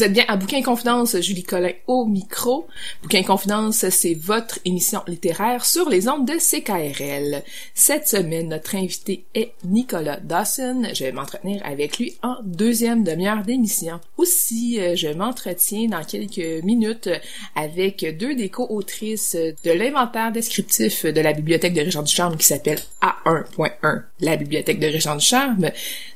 [0.00, 2.66] Vous êtes bien à Bouquin Confidence, Julie Collin au micro.
[3.02, 7.42] Bouquin Confidence, c'est votre émission littéraire sur les ondes de CKRL.
[7.74, 10.84] Cette semaine, notre invité est Nicolas Dawson.
[10.94, 14.00] Je vais m'entretenir avec lui en deuxième demi-heure d'émission.
[14.16, 17.10] Aussi, euh, je m'entretiens dans quelques minutes
[17.54, 22.46] avec deux des co-autrices de l'inventaire descriptif de la bibliothèque de Régent du Charme qui
[22.46, 25.70] s'appelle A1.1, la bibliothèque de Régent du Charme.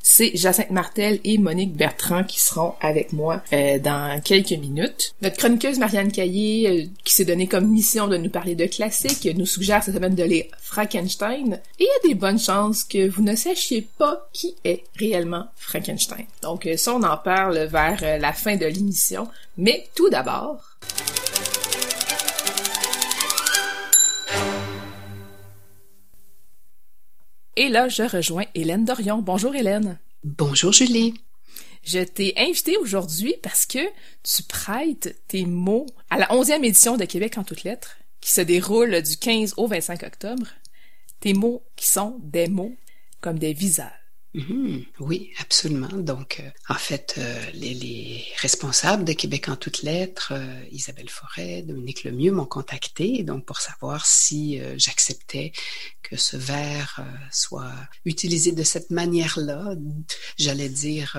[0.06, 5.14] C'est Jacinthe Martel et Monique Bertrand qui seront avec moi euh, dans quelques minutes.
[5.22, 9.28] Notre chroniqueuse Marianne Caillé, euh, qui s'est donné comme mission de nous parler de classiques,
[9.36, 11.60] nous suggère cette semaine de lire Frankenstein.
[11.78, 15.46] Et il y a des bonnes chances que vous ne sachiez pas qui est réellement
[15.56, 16.26] Frankenstein.
[16.42, 19.28] Donc euh, ça, on en parle vers euh, la fin de l'émission.
[19.56, 20.60] Mais tout d'abord...
[27.56, 29.18] Et là, je rejoins Hélène Dorion.
[29.18, 29.98] Bonjour Hélène.
[30.24, 31.14] Bonjour Julie.
[31.84, 33.78] Je t'ai invité aujourd'hui parce que
[34.22, 38.40] tu prêtes tes mots à la 11e édition de Québec en toutes lettres, qui se
[38.40, 40.46] déroule du 15 au 25 octobre.
[41.20, 42.74] Tes mots qui sont des mots
[43.20, 44.03] comme des visages.
[44.34, 44.84] Mhm.
[44.98, 45.96] oui, absolument.
[45.96, 51.08] Donc, euh, en fait, euh, les, les, responsables de Québec en toutes lettres, euh, Isabelle
[51.08, 55.52] Forêt, Dominique Lemieux, m'ont contacté donc pour savoir si j'acceptais
[56.02, 57.72] que ce verre soit
[58.04, 59.76] utilisé de cette manière-là.
[60.36, 61.16] J'allais dire,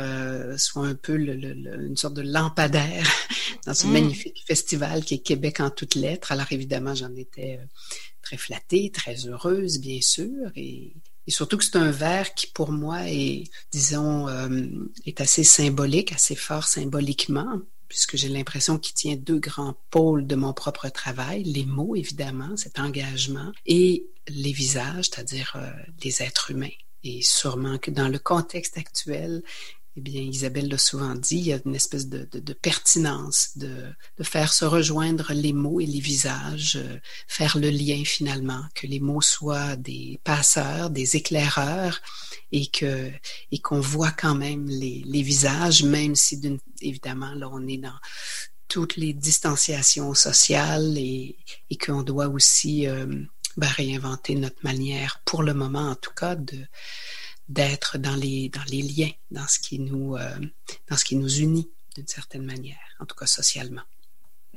[0.58, 3.10] soit un peu le, le, une sorte de lampadaire
[3.66, 3.92] dans ce mm.
[3.92, 6.34] magnifique festival qui est Québec en toutes lettres.
[6.34, 7.60] Alors évidemment, j'en étais
[8.22, 10.94] très flattée, très heureuse, bien sûr, et
[11.28, 14.68] et surtout que c'est un verre qui, pour moi, est, disons, euh,
[15.06, 20.36] est assez symbolique, assez fort symboliquement, puisque j'ai l'impression qu'il tient deux grands pôles de
[20.36, 25.72] mon propre travail, les mots, évidemment, cet engagement, et les visages, c'est-à-dire euh,
[26.04, 26.68] les êtres humains.
[27.04, 29.44] Et sûrement que dans le contexte actuel,
[29.98, 34.52] eh bien, Isabelle l'a souvent dit, il y a une espèce de, pertinence de, faire
[34.52, 36.98] se rejoindre les mots et les visages, euh,
[37.28, 42.02] faire le lien finalement, que les mots soient des passeurs, des éclaireurs,
[42.52, 43.10] et que
[43.52, 46.42] et qu'on voit quand même les, visages, même si
[46.82, 48.00] évidemment là on est dans
[48.68, 51.38] toutes les distanciations sociales et,
[51.70, 53.06] et qu'on doit aussi euh,
[53.56, 56.58] ben, réinventer notre manière, pour le moment en tout cas, de
[57.50, 60.40] d'être dans les, dans les liens, dans ce qui nous, euh,
[60.90, 63.82] dans ce qui nous unit d'une certaine manière, en tout cas socialement.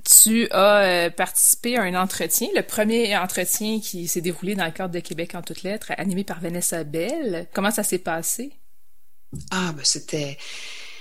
[0.04, 4.71] Tu as euh, participé à un entretien, le premier entretien qui s'est déroulé dans le
[4.71, 7.48] cadre de Québec en toutes lettres, animé par Vanessa Bell.
[7.53, 8.53] Comment ça s'est passé?
[9.50, 10.38] Ah, ben c'était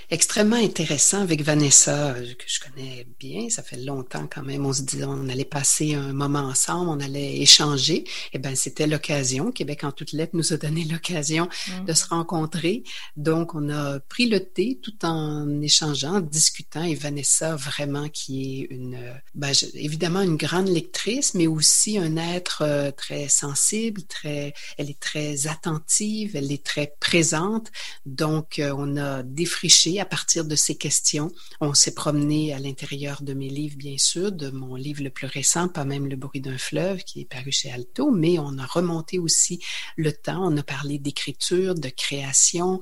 [0.09, 3.50] extrêmement intéressant avec Vanessa, que je connais bien.
[3.50, 4.66] Ça fait longtemps quand même.
[4.66, 7.97] On se disait, on allait passer un moment ensemble, on allait échanger.
[7.97, 9.51] Et eh ben, c'était l'occasion.
[9.51, 11.85] Québec en toutes lettres nous a donné l'occasion mm.
[11.85, 12.84] de se rencontrer.
[13.17, 16.84] Donc, on a pris le thé tout en échangeant, en discutant.
[16.84, 19.00] Et Vanessa, vraiment, qui est une,
[19.35, 24.99] ben, évidemment, une grande lectrice, mais aussi un être euh, très sensible, très, elle est
[24.99, 27.72] très attentive, elle est très présente.
[28.05, 31.32] Donc, euh, on a défriché à partir de ces questions.
[31.61, 35.28] On s'est promené à l'intérieur de mes livres, bien sûr, de mon livre le plus
[35.28, 38.66] récent, pas même Le bruit d'un fleuve, qui est paru chez Alto, mais on a
[38.66, 39.59] remonté aussi
[39.96, 40.52] le temps.
[40.52, 42.79] On a parlé d'écriture, de création.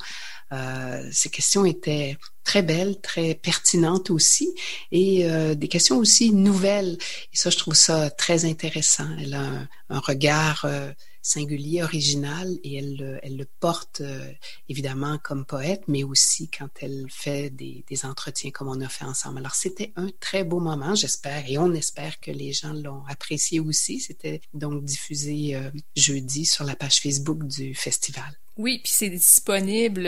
[0.51, 4.53] Euh, ces questions étaient très belles, très pertinentes aussi,
[4.91, 6.97] et euh, des questions aussi nouvelles.
[7.33, 9.07] Et ça, je trouve ça très intéressant.
[9.19, 10.91] Elle a un, regard euh,
[11.25, 14.31] singulier, original, et elle, le, porte euh,
[14.69, 19.06] évidemment comme poète, mais aussi quand elle fait des, des, entretiens comme on a fait
[19.06, 19.39] ensemble.
[19.39, 23.60] Alors c'était un très beau moment, j'espère, et on espère que les gens l'ont apprécié
[23.60, 24.00] aussi.
[24.00, 28.38] C'était donc diffusé euh, jeudi sur la page Facebook du festival.
[28.57, 30.07] Oui, puis c'est disponible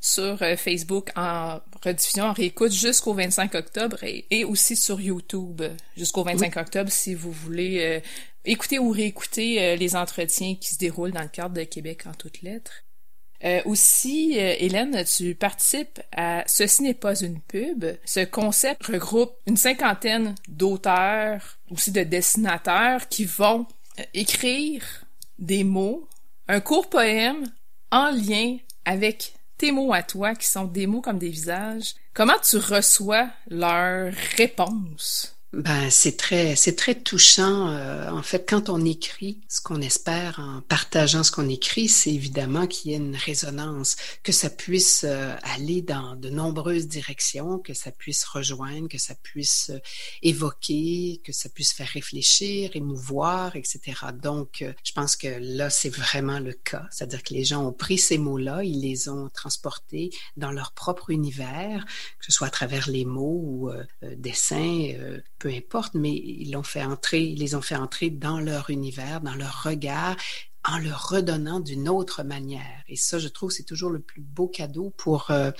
[0.00, 5.62] sur euh, Facebook en rediffusion, en réécoute jusqu'au 25 octobre et, aussi sur YouTube
[5.96, 8.00] jusqu'au 25 octobre si vous voulez euh,
[8.44, 12.14] écouter ou réécouter euh, les entretiens qui se déroulent dans le cadre de Québec en
[12.14, 12.82] toutes lettres.
[13.64, 17.84] aussi, Hélène, tu participes à Ceci n'est pas une pub.
[18.04, 23.66] Ce concept regroupe une cinquantaine d'auteurs, aussi de dessinateurs qui vont
[24.14, 25.06] écrire
[25.38, 26.08] des mots,
[26.48, 27.44] un court poème
[27.94, 31.94] en lien avec tes mots à toi, qui sont des mots comme des visages.
[32.12, 35.33] Comment tu reçois leurs réponses?
[35.56, 37.68] Ben, c'est très, c'est très touchant.
[37.68, 42.12] Euh, en fait, quand on écrit, ce qu'on espère en partageant ce qu'on écrit, c'est
[42.12, 47.60] évidemment qu'il y ait une résonance, que ça puisse euh, aller dans de nombreuses directions,
[47.60, 49.78] que ça puisse rejoindre, que ça puisse euh,
[50.22, 53.80] évoquer, que ça puisse faire réfléchir, émouvoir, etc.
[54.20, 56.86] Donc, je pense que là, c'est vraiment le cas.
[56.90, 61.10] C'est-à-dire que les gens ont pris ces mots-là, ils les ont transportés dans leur propre
[61.10, 61.84] univers,
[62.18, 63.70] que ce soit à travers les mots ou
[64.02, 68.70] dessins peu importe, mais ils l'ont fait entrer, ils les ont fait entrer dans leur
[68.70, 70.16] univers, dans leur regard,
[70.66, 72.82] en le redonnant d'une autre manière.
[72.88, 75.50] Et ça, je trouve, c'est toujours le plus beau cadeau pour euh,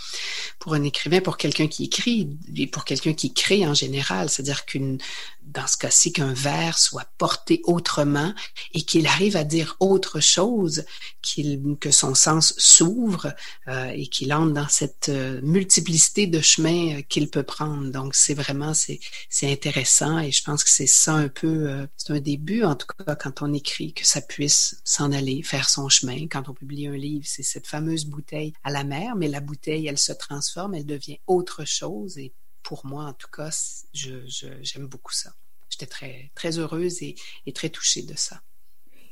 [0.58, 4.30] pour un écrivain, pour quelqu'un qui écrit et pour quelqu'un qui crée en général.
[4.30, 4.98] C'est-à-dire qu'une
[5.42, 8.32] dans ce cas-ci, qu'un vers soit porté autrement
[8.72, 10.84] et qu'il arrive à dire autre chose,
[11.20, 13.34] qu'il que son sens s'ouvre
[13.68, 17.90] euh, et qu'il entre dans cette euh, multiplicité de chemins qu'il peut prendre.
[17.90, 22.12] Donc, c'est vraiment c'est c'est intéressant et je pense que c'est ça un peu c'est
[22.12, 25.88] un début en tout cas quand on écrit que ça puisse s'en aller, faire son
[25.88, 26.28] chemin.
[26.28, 29.88] Quand on publie un livre, c'est cette fameuse bouteille à la mer, mais la bouteille,
[29.88, 32.16] elle se transforme, elle devient autre chose.
[32.16, 32.32] Et
[32.62, 33.50] pour moi, en tout cas,
[33.92, 35.34] j'aime je, beaucoup ça.
[35.68, 37.16] J'étais très, très heureuse et,
[37.52, 38.40] très touchée de ça.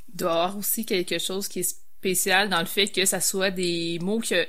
[0.09, 3.21] Il doit y avoir aussi quelque chose qui est spécial dans le fait que ça
[3.21, 4.47] soit des mots que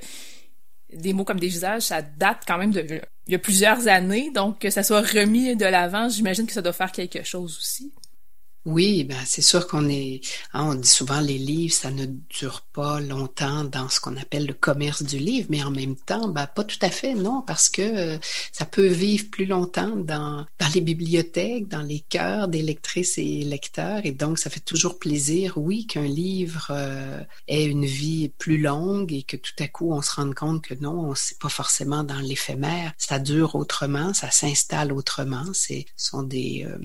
[0.92, 4.30] des mots comme des visages, ça date quand même de il y a plusieurs années,
[4.32, 7.92] donc que ça soit remis de l'avant, j'imagine que ça doit faire quelque chose aussi.
[8.66, 10.22] Oui, ben c'est sûr qu'on est.
[10.54, 14.46] Hein, on dit souvent les livres, ça ne dure pas longtemps dans ce qu'on appelle
[14.46, 17.68] le commerce du livre, mais en même temps, ben pas tout à fait, non, parce
[17.68, 18.18] que euh,
[18.54, 23.44] ça peut vivre plus longtemps dans dans les bibliothèques, dans les cœurs des lectrices et
[23.44, 27.20] lecteurs, et donc ça fait toujours plaisir, oui, qu'un livre euh,
[27.50, 30.74] ait une vie plus longue et que tout à coup on se rende compte que
[30.76, 36.24] non, on c'est pas forcément dans l'éphémère, ça dure autrement, ça s'installe autrement, c'est sont
[36.24, 36.78] des euh,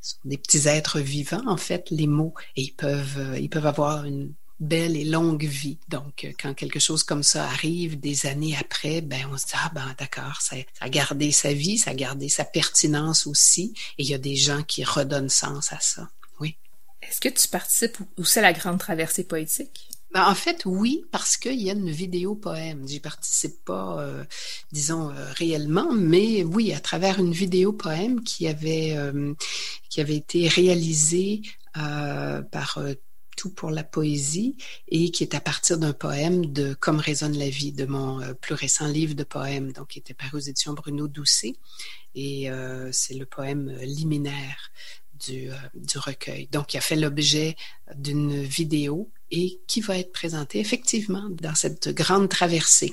[0.00, 3.66] sont des petits êtres vivants, en fait, les mots, et ils peuvent, euh, ils peuvent
[3.66, 5.78] avoir une belle et longue vie.
[5.88, 9.52] Donc, euh, quand quelque chose comme ça arrive des années après, ben on se dit
[9.54, 14.02] ah ben d'accord, ça, a gardé sa vie, ça a gardé sa pertinence aussi, et
[14.02, 16.08] il y a des gens qui redonnent sens à ça.
[16.40, 16.56] Oui.
[17.02, 19.88] Est-ce que tu participes aussi à la grande traversée poétique?
[20.12, 22.86] Ben, en fait, oui, parce qu'il y a une vidéo poème.
[22.88, 24.24] J'y participe pas, euh,
[24.72, 29.34] disons, euh, réellement, mais oui, à travers une vidéo poème qui avait, euh,
[29.88, 31.42] qui avait été réalisée
[31.74, 32.80] par
[33.36, 34.56] Tout pour la poésie
[34.88, 38.54] et qui est à partir d'un poème de Comme résonne la vie, de mon plus
[38.54, 41.54] récent livre de poèmes, donc qui était paru aux éditions Bruno Doucet.
[42.16, 42.50] Et
[42.90, 44.72] c'est le poème liminaire
[45.14, 46.48] du, du recueil.
[46.48, 47.56] Donc, il a fait l'objet
[47.94, 52.92] d'une vidéo et qui va être présenté effectivement dans cette grande traversée.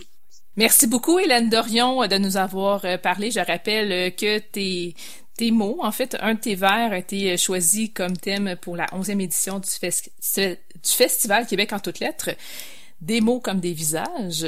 [0.57, 3.29] Merci beaucoup, Hélène Dorion, de nous avoir euh, parlé.
[3.29, 4.95] Je rappelle euh, que tes,
[5.37, 8.75] tes mots, en fait, un de tes vers a été euh, choisi comme thème pour
[8.75, 12.31] la 11e édition du, du Festival Québec en toutes lettres.
[13.01, 14.47] Des mots comme des visages.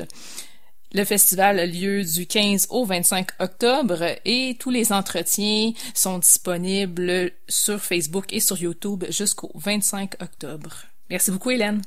[0.92, 7.32] Le festival a lieu du 15 au 25 octobre et tous les entretiens sont disponibles
[7.48, 10.89] sur Facebook et sur YouTube jusqu'au 25 octobre.
[11.10, 11.82] Merci beaucoup, Hélène.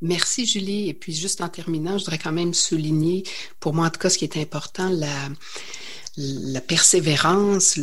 [0.00, 0.88] Merci, Julie.
[0.88, 3.24] Et puis, juste en terminant, je voudrais quand même souligner,
[3.58, 5.28] pour moi, en tout cas, ce qui est important, la,
[6.16, 7.78] la persévérance,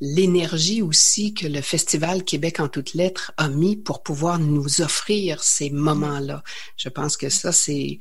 [0.00, 5.42] l'énergie aussi que le Festival Québec en toutes lettres a mis pour pouvoir nous offrir
[5.42, 6.42] ces moments-là.
[6.76, 7.98] Je pense que ça, c'est,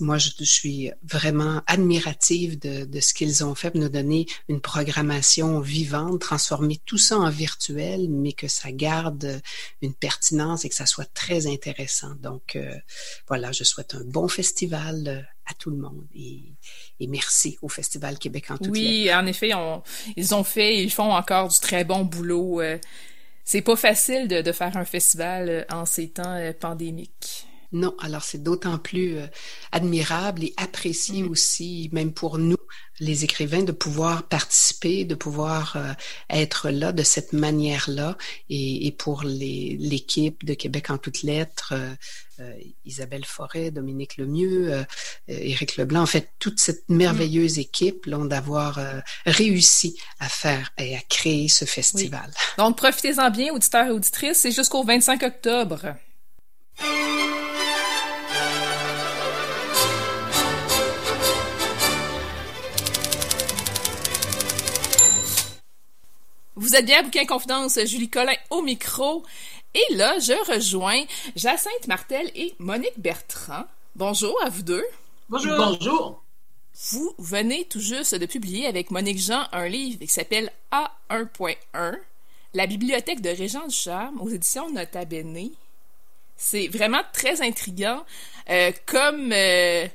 [0.00, 4.60] moi, je, suis vraiment admirative de, de ce qu'ils ont fait pour nous donner une
[4.60, 9.40] programmation vivante, transformer tout ça en virtuel, mais que ça garde
[9.80, 12.14] une pertinence et que ça soit très intéressant.
[12.16, 12.74] Donc, euh,
[13.28, 16.06] voilà, je souhaite un bon festival euh, à tout le monde.
[17.06, 19.52] Merci au Festival Québec en tout Oui, en effet,
[20.16, 22.60] ils ont fait, ils font encore du très bon boulot.
[22.60, 22.78] Euh.
[23.44, 27.46] c'est pas facile de, faire un festival euh, en ces temps euh, pandémiques.
[27.72, 29.16] Non, alors c'est d'autant plus
[29.72, 31.30] admirable et apprécié mm.
[31.30, 32.56] aussi, même pour nous,
[33.00, 35.92] les écrivains de pouvoir participer, de pouvoir euh,
[36.30, 38.16] être là de cette manière-là.
[38.48, 41.90] Et, et, pour l'équipe de Québec en toutes lettres, euh,
[42.40, 44.84] euh, Isabelle Forêt, Dominique Lemieux,
[45.28, 48.80] Éric Leblanc, en fait, toute cette merveilleuse équipe l'ont d'avoir
[49.26, 52.30] réussi à faire et à créer ce festival.
[52.58, 55.94] Donc, profitez-en bien, auditeurs et auditrices, c'est jusqu'au 25 octobre.
[66.62, 69.24] Vous êtes bien à Bouquin Confidence, Julie Collin au micro.
[69.74, 71.02] Et là, je rejoins
[71.34, 73.64] Jacinthe Martel et Monique Bertrand.
[73.96, 74.84] Bonjour à vous deux.
[75.28, 75.56] Bonjour.
[75.56, 76.22] Bonjour.
[76.92, 81.98] Vous venez tout juste de publier avec Monique Jean un livre qui s'appelle A1.1,
[82.54, 85.50] La bibliothèque de Régent du Charme aux éditions Nota Bene.
[86.36, 88.04] C'est vraiment très intriguant.
[88.50, 89.88] Euh, comme euh,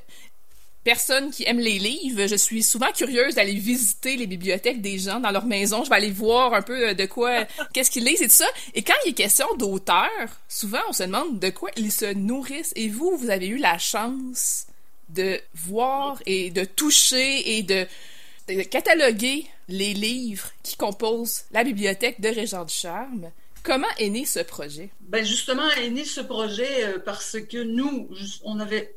[0.88, 5.20] personne qui aime les livres, je suis souvent curieuse d'aller visiter les bibliothèques des gens
[5.20, 5.84] dans leur maison.
[5.84, 8.46] Je vais aller voir un peu euh, de quoi, qu'est-ce qu'ils lisent et tout ça.
[8.72, 12.72] Et quand il est question d'auteurs, souvent on se demande de quoi ils se nourrissent.
[12.74, 14.64] Et vous, vous avez eu la chance
[15.10, 17.86] de voir et de toucher et de,
[18.70, 23.30] cataloguer les livres qui composent la bibliothèque de Régent du Charme.
[23.62, 24.88] Comment est né ce projet?
[25.00, 28.08] Ben justement, est né ce projet euh, parce que nous,
[28.42, 28.94] on avait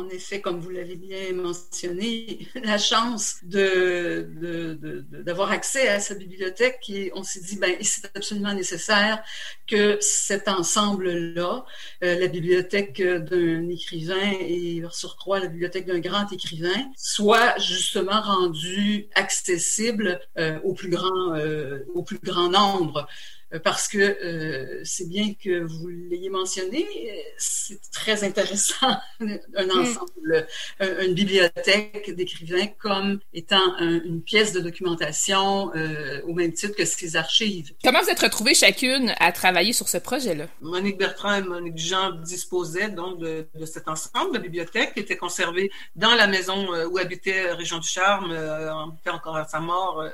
[0.00, 7.10] en effet, comme vous l'avez bien mentionné, la chance d'avoir accès à cette bibliothèque et
[7.14, 9.22] on s'est dit, ben, c'est absolument nécessaire
[9.66, 11.64] que cet ensemble-là,
[12.04, 19.08] euh, la bibliothèque d'un écrivain et surcroît la bibliothèque d'un grand écrivain, soit justement rendue
[19.14, 20.58] accessible euh, euh,
[21.94, 23.06] au plus grand nombre.
[23.52, 26.86] Euh, parce que euh, c'est bien que vous l'ayez mentionné,
[27.36, 29.78] c'est très intéressant, un mm.
[29.78, 30.46] ensemble,
[30.80, 37.16] une bibliothèque d'écrivains comme étant une pièce de documentation euh, au même titre que ses
[37.16, 37.72] archives.
[37.82, 40.46] Comment vous êtes retrouvées chacune à travailler sur ce projet-là?
[40.60, 45.16] Monique Bertrand et Monique Jean disposaient donc de, de cet ensemble de bibliothèque qui était
[45.16, 48.70] conservé dans la maison où habitait Régent du Charme, euh,
[49.10, 50.04] encore à sa mort.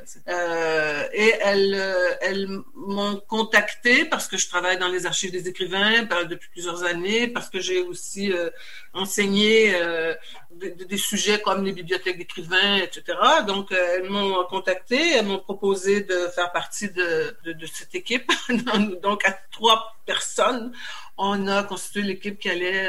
[1.13, 6.49] et elles, elles m'ont contacté parce que je travaille dans les archives des écrivains depuis
[6.51, 8.51] plusieurs années, parce que j'ai aussi euh,
[8.93, 10.15] enseigné euh,
[10.51, 13.19] des, sujets comme les bibliothèques d'écrivains, etc.
[13.47, 18.31] Donc, euh, elles m'ont contacté, elles m'ont proposé de faire partie de, de, cette équipe.
[19.03, 20.73] Donc, à trois personnes,
[21.17, 22.89] on a constitué l'équipe qui allait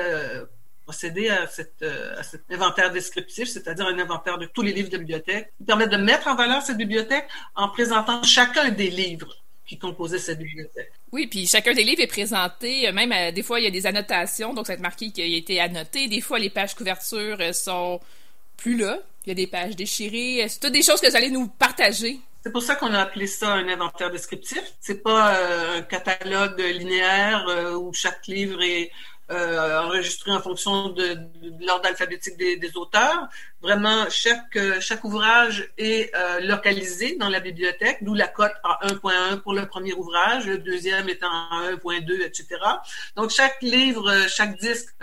[0.83, 4.97] procéder à, cette, à cet inventaire descriptif, c'est-à-dire un inventaire de tous les livres de
[4.97, 9.35] bibliothèque, qui permet de mettre en valeur cette bibliothèque en présentant chacun des livres
[9.67, 10.91] qui composait cette bibliothèque.
[11.11, 13.71] Oui, puis chacun des livres est présenté, euh, même euh, des fois il y a
[13.71, 16.07] des annotations, donc ça va être marqué qu'il a été annoté.
[16.07, 17.99] Des fois les pages couverture euh, sont
[18.55, 20.45] plus là, il y a des pages déchirées.
[20.47, 22.19] C'est toutes des choses que vous allez nous partager.
[22.43, 24.61] C'est pour ça qu'on a appelé ça un inventaire descriptif.
[24.79, 25.37] C'est pas
[25.77, 27.45] un catalogue linéaire
[27.77, 28.89] où chaque livre est
[29.29, 33.27] euh, enregistré en fonction de, de, l'ordre alphabétique des, des, auteurs.
[33.59, 38.85] Vraiment, chaque, euh, chaque ouvrage est euh, localisé dans la bibliothèque, d'où la cote à
[38.85, 42.45] 1.1 pour le premier ouvrage, le deuxième étant à 1.2, etc.
[43.15, 44.93] Donc, chaque livre, euh, chaque disque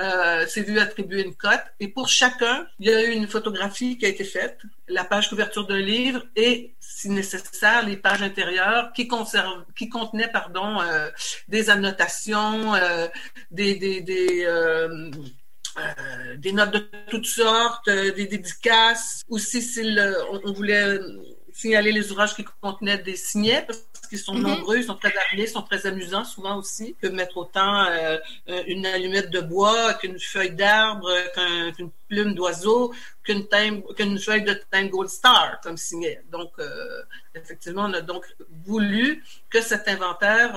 [0.47, 1.65] s'est vu attribuer une cote.
[1.81, 5.31] Et pour chacun, il y a eu une photographie qui a été faite, la page
[5.31, 10.81] couverture d'un livre et, si nécessaire, les pages intérieures qui, conservent, qui contenaient pardon,
[11.49, 12.75] des annotations,
[13.51, 14.47] des, des, des
[15.77, 19.23] euh, des notes de toutes sortes, euh, des dédicaces.
[19.29, 19.65] Aussi,
[20.31, 20.99] on, on, voulait
[21.53, 23.67] signaler les ouvrages qui contenaient des signets
[24.15, 24.43] qu'ils sont mm-hmm.
[24.43, 26.95] nombreux, ils sont très variés, ils sont très amusants souvent aussi.
[27.03, 28.19] que mettre autant euh,
[28.67, 31.11] une allumette de bois qu'une feuille d'arbre,
[31.77, 32.95] qu'une plume d'oiseau,
[33.25, 33.47] qu'une
[33.97, 36.23] qu'une feuille de thym Gold Star comme signet.
[36.31, 36.53] Donc,
[37.35, 38.25] effectivement, on a donc
[38.65, 40.55] voulu que cet inventaire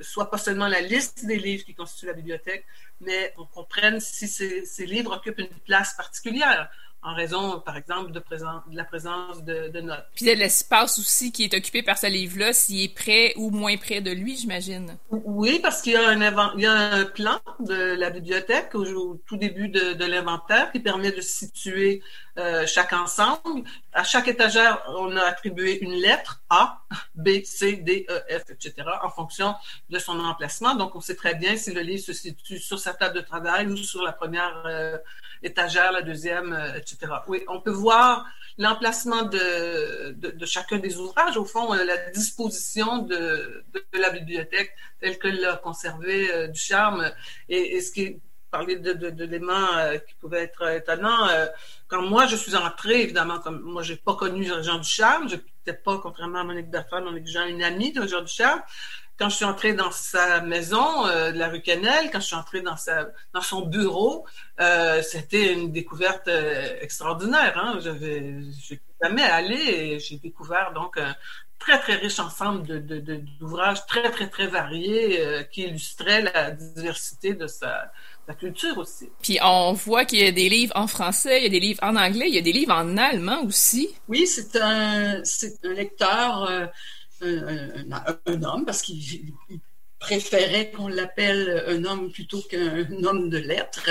[0.00, 2.64] soit pas seulement la liste des livres qui constituent la bibliothèque,
[3.00, 6.70] mais on comprenne si ces, ces livres occupent une place particulière
[7.02, 10.04] en raison, par exemple, de, présence, de la présence de, de notes.
[10.14, 13.76] Puis de l'espace aussi qui est occupé par ce livre-là, s'il est près ou moins
[13.76, 14.96] près de lui, j'imagine.
[15.10, 19.20] Oui, parce qu'il y, a un, il y a un plan de la bibliothèque au,
[19.26, 22.02] tout début de, de l'inventaire qui permet de situer
[22.38, 23.64] euh, chaque ensemble.
[23.92, 26.82] À chaque étagère, on a attribué une lettre A,
[27.14, 28.74] B, C, D, E, F, etc.
[29.02, 29.54] en fonction
[29.90, 30.74] de son emplacement.
[30.74, 33.66] Donc, on sait très bien si le livre se situe sur sa table de travail
[33.66, 34.96] ou sur la première euh,
[35.42, 37.12] étagère, la deuxième, euh, etc.
[37.26, 38.26] Oui, on peut voir
[38.58, 45.28] l'emplacement de, chacun des ouvrages, au fond, euh, la disposition de, la bibliothèque telle que
[45.28, 47.10] l'a conservé euh, du charme.
[47.48, 48.20] Et, ce qui
[48.50, 51.26] parler d'éléments qui pouvaient être étonnants.
[51.88, 55.80] quand moi, je suis entrée, évidemment, comme moi, j'ai pas connu Jean Ducharme, je n'étais
[55.82, 58.60] pas, contrairement à Monique Bertrand, Monique Jean, une amie de Jean Ducharme.
[59.18, 62.60] Quand je suis entrée dans sa maison de la rue Canel, quand je suis entrée
[62.60, 64.26] dans, sa, dans son bureau,
[65.02, 66.28] c'était une découverte
[66.80, 67.56] extraordinaire.
[67.56, 67.78] Hein?
[67.80, 68.40] J'avais,
[69.02, 71.14] jamais allé et j'ai découvert donc un
[71.58, 73.00] très très riche ensemble de,
[73.38, 77.92] d'ouvrages très très très variés euh, qui illustraient la diversité de sa,
[78.38, 79.10] culture aussi.
[79.20, 81.82] Puis on voit qu'il y a des livres en français, il y a des livres
[81.82, 83.94] en anglais, il y a des livres en allemand aussi.
[84.08, 86.70] Oui, c'est un c'est un lecteur.
[87.22, 87.84] Euh,
[88.26, 89.32] un, homme parce qu'il
[90.02, 93.90] préférait qu'on l'appelle un homme plutôt qu'un homme de lettres.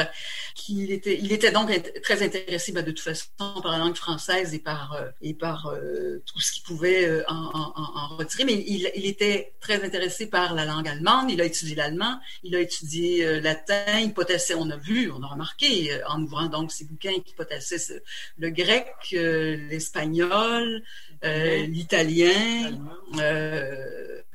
[0.55, 1.71] Qu'il était, il était donc
[2.03, 5.67] très intéressé ben, de toute façon par la langue française et par, euh, et par
[5.67, 9.81] euh, tout ce qu'il pouvait euh, en, en, en, retirer, mais il, il, était très
[9.83, 11.31] intéressé par la langue allemande.
[11.31, 15.27] Il a étudié l'allemand, il a étudié latin, il potassait, on a vu, on a
[15.27, 18.01] remarqué en ouvrant donc ses bouquins qu'il potassait
[18.37, 20.83] le grec, l'espagnol,
[21.23, 22.77] l'italien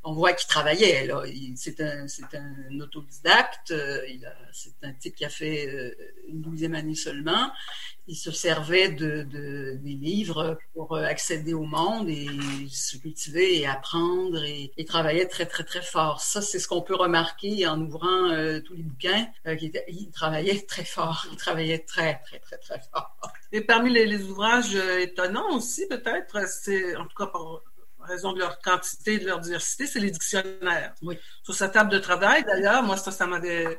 [0.06, 1.04] on voit qu'il travaillait.
[1.06, 1.24] Là.
[1.56, 2.06] C'est un,
[2.80, 3.72] autodidacte.
[3.72, 4.00] Euh,
[4.52, 5.94] c'est un type qui a fait euh,
[6.28, 7.50] une douzième année seulement.
[8.06, 12.28] Il se servait de, des livres pour euh, accéder au monde et
[12.70, 16.20] se cultiver et apprendre et, et travaillait très, très, très fort.
[16.20, 18.28] Ça, c'est ce qu'on peut remarquer en ouvrant
[18.64, 19.26] tous les bouquins.
[19.44, 21.26] il travaillait très fort.
[21.32, 23.16] Il travaillait très, très, très, très fort.
[23.50, 27.64] Et parmi les, les ouvrages étonnants aussi, peut-être, c'est en tout cas pour
[28.06, 30.94] raison de leur quantité et de leur diversité, c'est les dictionnaires.
[31.02, 31.18] Oui.
[31.42, 33.78] Sur sa table de travail, d'ailleurs, moi, ça, ça m'avait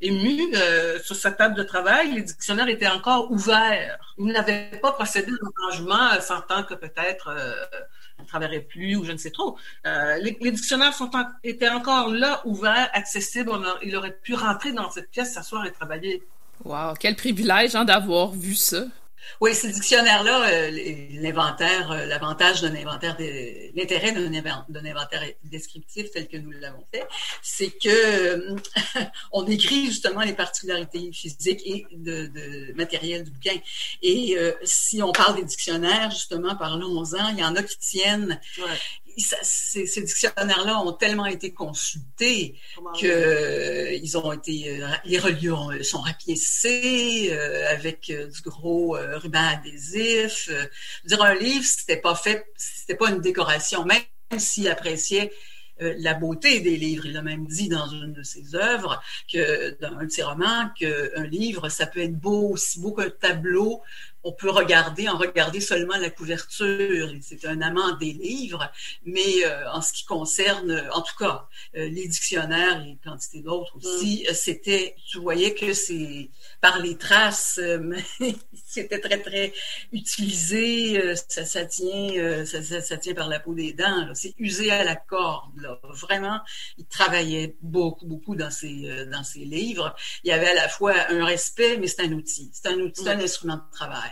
[0.00, 0.54] ému.
[0.54, 3.98] Euh, sur sa table de travail, les dictionnaires étaient encore ouverts.
[4.18, 7.52] Ils n'avaient pas procédé au changement, sentant que peut-être euh,
[8.20, 9.56] ne travaillerait plus ou je ne sais trop.
[9.86, 11.10] Euh, les, dictionnaires sont
[11.44, 13.50] étaient encore là, ouverts, accessibles.
[13.82, 16.22] il aurait pu rentrer dans cette pièce, s'asseoir et travailler.
[16.64, 18.84] Wow, quel privilège hein, d'avoir vu ça.
[19.40, 20.70] Oui, ces dictionnaires-là, euh,
[21.20, 23.16] l'inventaire, euh, l'avantage d'un inventaire,
[23.74, 27.06] l'intérêt d'un inventaire descriptif tel que nous l'avons fait,
[27.42, 28.56] c'est que euh,
[29.32, 33.56] on écrit justement les particularités physiques et de, matériel du bouquin.
[34.02, 38.40] Et si on parle des dictionnaires, justement, parlons-en, il y en a qui tiennent
[39.18, 42.58] ces, ces dictionnaires-là ont tellement été consultés
[43.00, 50.50] que euh, ont été, euh, les reliures sont rapiécés euh, avec du gros ruban adhésif.
[51.04, 54.02] dire un livre, c'était pas fait, c'était pas une décoration, même
[54.38, 55.32] s'il appréciait
[55.80, 57.06] la beauté des livres.
[57.06, 59.00] Il a même dit dans une de ses œuvres,
[59.32, 63.10] que dans un de ses romans, qu'un livre, ça peut être beau, aussi beau qu'un
[63.10, 63.82] tableau,
[64.24, 67.10] on peut regarder, en regarder seulement la couverture.
[67.22, 68.70] C'est un amant des livres,
[69.04, 73.76] mais euh, en ce qui concerne, en tout cas, euh, les dictionnaires et quantité d'autres
[73.76, 74.30] aussi, mm.
[74.30, 77.60] euh, c'était, tu voyais que c'est par les traces,
[78.66, 79.52] c'était très très
[79.92, 84.08] utilisé, ça, ça tient, ça, ça, tient par la peau des dents.
[84.14, 85.56] C'est usé à la corde.
[85.60, 85.78] Là.
[85.84, 86.40] Vraiment,
[86.76, 89.94] il travaillait beaucoup beaucoup dans ses dans ses livres.
[90.24, 93.02] Il y avait à la fois un respect, mais c'est un outil, c'est un outil,
[93.02, 93.20] c'est un mm.
[93.20, 94.07] instrument de travail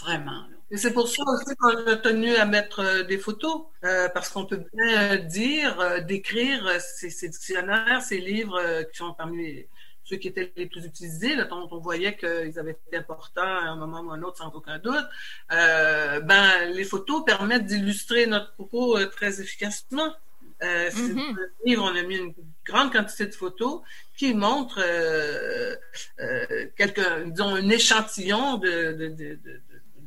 [0.00, 0.44] vraiment.
[0.70, 4.28] Et c'est pour ça aussi qu'on a tenu à mettre euh, des photos, euh, parce
[4.28, 9.64] qu'on peut bien dire, euh, décrire ces, dictionnaires, ces livres qui sont parmi
[10.04, 13.68] ceux qui étaient les plus utilisés, là, dont on voyait qu'ils avaient été importants à
[13.68, 15.04] un moment ou à un autre, sans aucun doute.
[15.50, 20.14] ben, les photos permettent d'illustrer notre propos très efficacement.
[20.62, 22.34] Euh, mm livre, on a mis une
[22.64, 23.82] grande quantité de photos
[24.16, 25.76] qui montrent euh,
[26.20, 29.38] euh, disons, un échantillon de, de, de,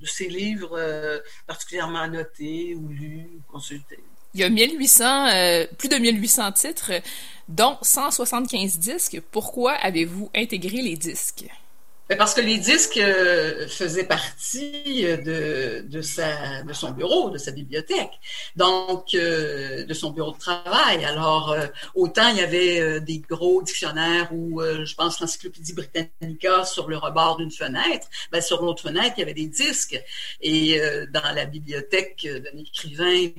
[0.01, 3.99] de ces livres euh, particulièrement notés ou lus ou consultés.
[4.33, 6.91] Il y a 1800, euh, plus de 1800 titres,
[7.49, 9.21] dont 175 disques.
[9.31, 11.45] Pourquoi avez-vous intégré les disques?
[12.17, 17.51] Parce que les disques euh, faisaient partie de, de, sa, de son bureau, de sa
[17.51, 18.11] bibliothèque,
[18.55, 21.05] donc euh, de son bureau de travail.
[21.05, 26.87] Alors, euh, autant il y avait des gros dictionnaires ou, je pense, l'Encyclopédie Britannica sur
[26.89, 30.01] le rebord d'une fenêtre, ben, sur l'autre fenêtre, il y avait des disques.
[30.41, 33.29] Et dans la bibliothèque d'un écrivain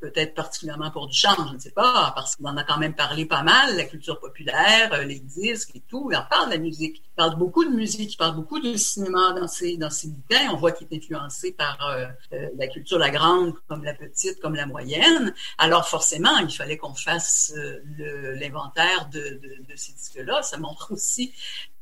[0.00, 3.26] peut-être particulièrement pour Duchamp, je ne sais pas, parce qu'on en a quand même parlé
[3.26, 6.08] pas mal, la culture populaire, euh, les disques et tout.
[6.10, 7.02] Il en parle de la musique.
[7.04, 10.50] Il parle beaucoup de musique, il parle beaucoup de cinéma dans ses, dans ses bouquins.
[10.52, 14.40] On voit qu'il est influencé par euh, euh, la culture, la grande comme la petite,
[14.40, 15.34] comme la moyenne.
[15.58, 17.52] Alors forcément, il fallait qu'on fasse
[17.98, 20.42] l'inventaire de, de, de, ces disques-là.
[20.42, 21.32] Ça montre aussi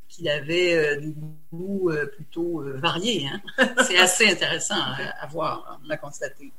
[0.09, 1.15] qu'il avait des
[1.53, 3.29] goûts plutôt variés.
[3.29, 3.69] Hein.
[3.87, 6.53] C'est assez intéressant à, à voir, à constater.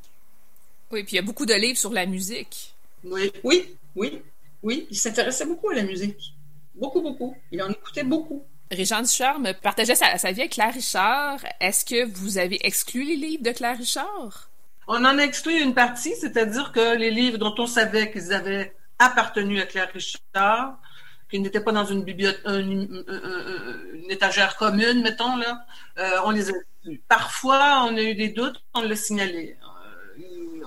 [0.92, 2.74] Oui, puis il y a beaucoup de livres sur la musique.
[3.04, 4.22] Oui, oui, oui,
[4.64, 4.88] oui.
[4.90, 6.34] Il s'intéressait beaucoup à la musique.
[6.76, 7.36] Beaucoup, beaucoup.
[7.52, 8.44] Il en écoutait beaucoup.
[8.72, 11.40] Régent Ducharme partageait sa, sa vie avec Claire Richard.
[11.60, 14.50] Est-ce que vous avez exclu les livres de Claire Richard?
[14.88, 18.74] On en a exclu une partie, c'est-à-dire que les livres dont on savait qu'ils avaient
[19.00, 20.78] appartenu à Claire Richard,
[21.30, 25.66] qu'ils n'étaient pas dans une bibliothèque, une, une, étagère commune, mettons, là,
[25.98, 27.02] euh, on les a exclus.
[27.08, 29.58] Parfois, on a eu des doutes, on l'a signalé.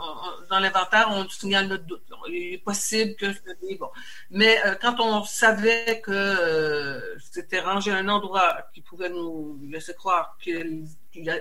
[0.01, 2.03] Euh, dans l'inventaire, on signale notre doute.
[2.29, 3.27] Il est possible que
[3.79, 3.91] bon.
[4.31, 9.61] Mais euh, quand on savait que euh, c'était rangé à un endroit qui pouvait nous
[9.69, 10.87] laisser croire qu'il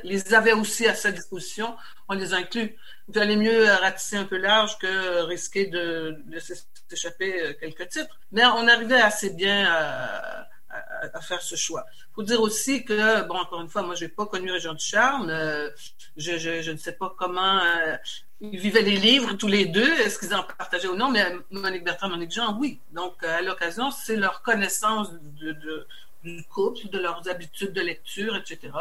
[0.03, 1.75] les avait aussi à sa disposition,
[2.07, 2.75] on les inclut.
[3.07, 8.19] Il valait mieux ratisser un peu large que risquer de, de s'échapper quelques titres.
[8.31, 11.85] Mais on arrivait assez bien à, faire ce choix.
[12.11, 14.73] Il faut dire aussi que, bon, encore une fois, moi, je n'ai pas connu Régent
[14.73, 15.29] du Charme.
[15.29, 15.69] Euh,
[16.17, 17.95] je, ne sais pas comment euh,
[18.41, 21.83] ils vivaient les livres tous les deux, est-ce qu'ils en partageaient ou non, mais Monique
[21.83, 22.79] Bertrand, Monique Jean, oui.
[22.91, 25.87] Donc, à l'occasion, c'est leur connaissance de, de,
[26.23, 28.73] du couple, de leurs habitudes de lecture, etc.,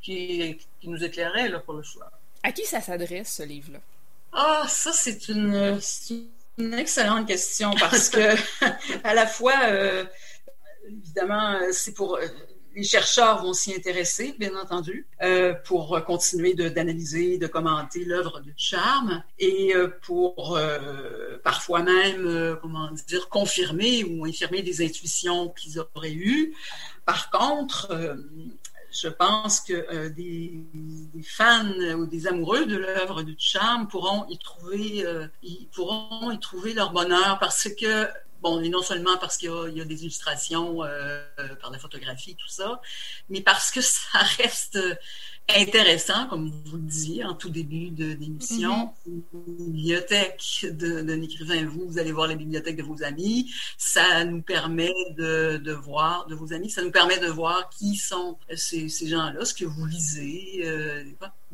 [0.00, 2.10] qui, qui nous éclairait là, pour le choix.
[2.42, 3.78] À qui ça s'adresse, ce livre-là?
[4.32, 5.78] Ah, oh, ça, c'est une,
[6.58, 8.34] une excellente question parce que,
[9.04, 10.04] à la fois, euh,
[10.88, 12.18] évidemment, c'est pour
[12.74, 18.52] les chercheurs vont s'y intéresser, bien entendu, euh, pour continuer d'analyser, de, commenter l'œuvre de
[18.56, 25.50] Charme et euh, pour euh, parfois même, euh, comment dire, confirmer ou infirmer des intuitions
[25.50, 26.54] qu'ils auraient eues.
[27.04, 28.16] Par contre, euh,
[28.90, 34.38] je pense que des, des, fans ou des amoureux de l'œuvre de Charme pourront y
[34.38, 35.04] trouver,
[35.42, 38.06] ils pourront y trouver leur bonheur parce que
[38.44, 41.24] Bon, et non seulement parce qu'il y, y, a des illustrations euh,
[41.62, 42.80] par la photographie, tout ça,
[43.30, 44.78] mais parce que ça reste
[45.48, 48.92] intéressant, comme vous le disiez en tout début d'émission.
[49.06, 49.66] Mm -hmm.
[49.66, 53.50] Bibliothèque d'un écrivain, vous, vous allez voir la bibliothèque de vos amis.
[53.78, 57.96] Ça nous permet de, de voir, de vos amis, ça nous permet de voir qui
[57.96, 60.62] sont ces, ces gens-là, ce que vous lisez.
[60.64, 61.04] Euh,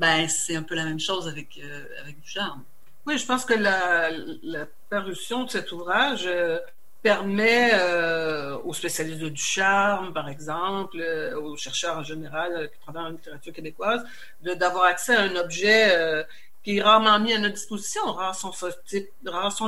[0.03, 2.63] ben, c'est un peu la même chose avec, euh, avec du charme.
[3.07, 4.11] Oui, je pense que la,
[4.43, 6.59] la parution de cet ouvrage euh,
[7.03, 12.79] permet euh, aux spécialistes du charme, par exemple, euh, aux chercheurs en général euh, qui
[12.81, 14.05] travaillent en littérature québécoise,
[14.43, 16.25] d'avoir accès à un objet
[16.63, 18.03] qui est rarement mis à notre disposition.
[18.13, 19.09] Rares sont, ce type,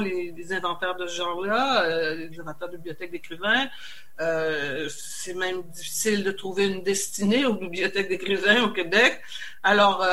[0.01, 3.69] les, les inventaires de ce genre-là, les inventaires de bibliothèques d'écrivains.
[4.19, 9.21] c'est même difficile de trouver une destinée aux bibliothèques d'écrivains au Québec.
[9.63, 10.05] Alors,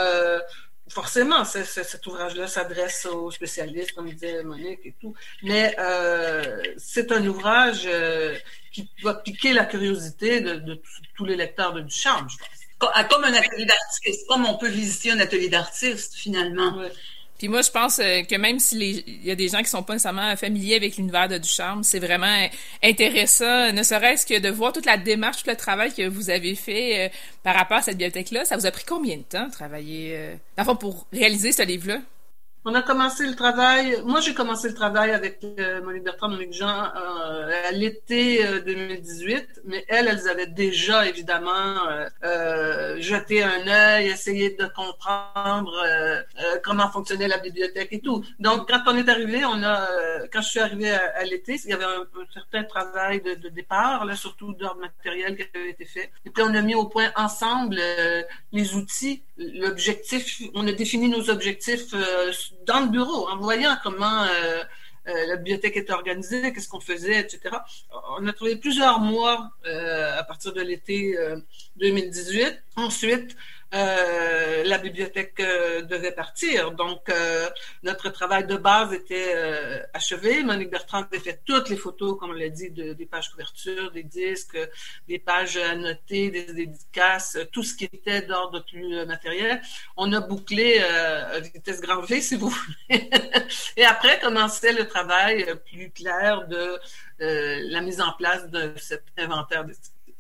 [0.90, 5.14] forcément, c est, c est, cet ouvrage-là s'adresse aux spécialistes, comme disait Monique et tout,
[5.44, 8.36] mais euh, c'est un ouvrage euh,
[8.72, 10.82] qui va piquer la curiosité de, de
[11.16, 13.08] tous les lecteurs de Duchamp, je pense.
[13.10, 16.78] Comme un atelier d'artiste, comme on peut visiter un atelier d'artiste, finalement.
[16.78, 16.92] Ouais.
[17.40, 20.36] Puis moi, je pense que même s'il y a des gens qui sont pas nécessairement
[20.36, 22.48] familiers avec l'univers de Ducharme, c'est vraiment
[22.84, 26.56] intéressant, ne serait-ce que de voir toute la démarche, tout le travail que vous avez
[26.56, 27.10] fait euh,
[27.44, 28.46] par rapport à cette bibliothèque-là.
[28.46, 32.00] Ça vous a pris combien de temps de travailler, euh, pour réaliser ce livre-là?
[32.66, 34.02] On a commencé le travail.
[34.04, 38.60] Moi, j'ai commencé le travail avec euh, Monique Bertrand, Monique Jean euh, à l'été euh,
[38.60, 45.72] 2018, mais elles, elles avaient déjà évidemment euh, euh, jeté un œil, essayé de comprendre
[45.86, 46.22] euh,
[46.62, 48.26] comment fonctionnait la bibliothèque et tout.
[48.40, 49.88] Donc, quand on est arrivé, on a,
[50.34, 53.48] quand je suis arrivée à, l'été, il y avait un, un certain travail de, de
[53.48, 56.12] départ, là, surtout d'ordre matériel qui avait été fait.
[56.26, 57.80] Et puis, on a mis au point ensemble
[58.52, 60.42] les outils, l'objectif.
[60.56, 61.94] On a défini nos objectifs
[62.66, 64.64] dans le bureau, en voyant comment euh,
[65.08, 67.56] euh, la bibliothèque était organisée, qu'est-ce qu'on faisait, etc.
[68.18, 71.18] On a trouvé plusieurs mois euh, à partir de l'été
[71.78, 72.64] 2018.
[72.76, 73.36] Ensuite,
[73.74, 76.72] euh, la bibliothèque euh, devait partir.
[76.72, 77.50] Donc, euh,
[77.84, 80.44] notre travail de base était euh, achevé.
[80.44, 83.92] Monique Bertrand avait fait toutes les photos, comme on l'a dit, de, des pages couverture,
[83.92, 84.58] des disques,
[85.08, 89.62] des pages annotées, des dédicaces, tout ce qui était d'ordre plus matériel.
[89.98, 93.10] On a bouclé à vitesse grand V, si vous voulez.
[93.78, 96.80] Et après, commençait le travail plus clair de
[97.20, 99.66] la mise en place de cet inventaire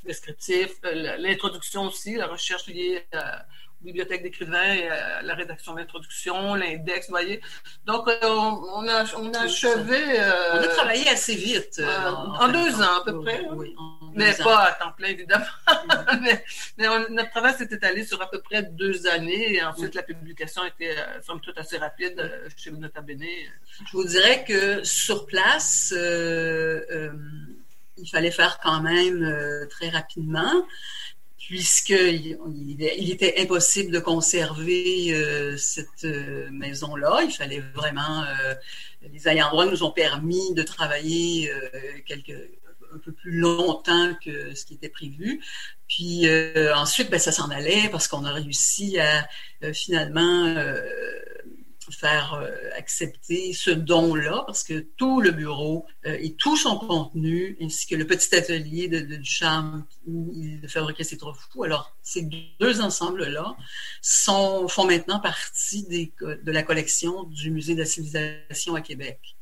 [0.03, 3.45] descriptif, euh, l'introduction aussi, la recherche liée à,
[3.81, 4.75] aux bibliothèques d'écrivains,
[5.23, 7.41] la rédaction de l'introduction, l'index, vous voyez.
[7.85, 10.19] Donc, euh, on, a, on a achevé...
[10.19, 11.79] Euh, on a travaillé assez vite.
[11.79, 13.45] Euh, en, en, deux ans, à peu près.
[13.53, 13.73] Oui,
[14.13, 15.45] mais pas à temps plein, évidemment.
[16.21, 16.43] mais,
[16.77, 19.55] mais on, notre travail s'est étalé sur à peu près deux années.
[19.55, 19.95] Et ensuite, oui.
[19.95, 23.23] la publication était, somme toute, assez rapide chez Nota Bene.
[23.85, 25.93] Je vous dirais que sur place
[28.01, 30.65] il fallait faire quand même euh, très rapidement,
[31.37, 37.21] puisqu'il il était impossible de conserver euh, cette euh, maison-là.
[37.23, 38.23] Il fallait vraiment...
[39.01, 41.51] les ayants droit nous ont permis de travailler
[42.05, 42.35] quelques
[42.91, 45.39] un peu plus longtemps que ce qui était prévu.
[45.87, 46.27] Puis
[46.75, 49.27] ensuite, ben, ça s'en allait parce qu'on a réussi à
[49.73, 50.55] finalement
[51.91, 57.57] faire euh, accepter ce don-là, parce que tout le bureau euh, et tout son contenu,
[57.61, 61.95] ainsi que le petit atelier de, de, du charme où il fabriquait ses fous, alors
[62.01, 62.27] ces
[62.59, 63.55] deux ensembles-là
[64.01, 69.35] sont font maintenant partie de la collection du Musée de la civilisation à Québec.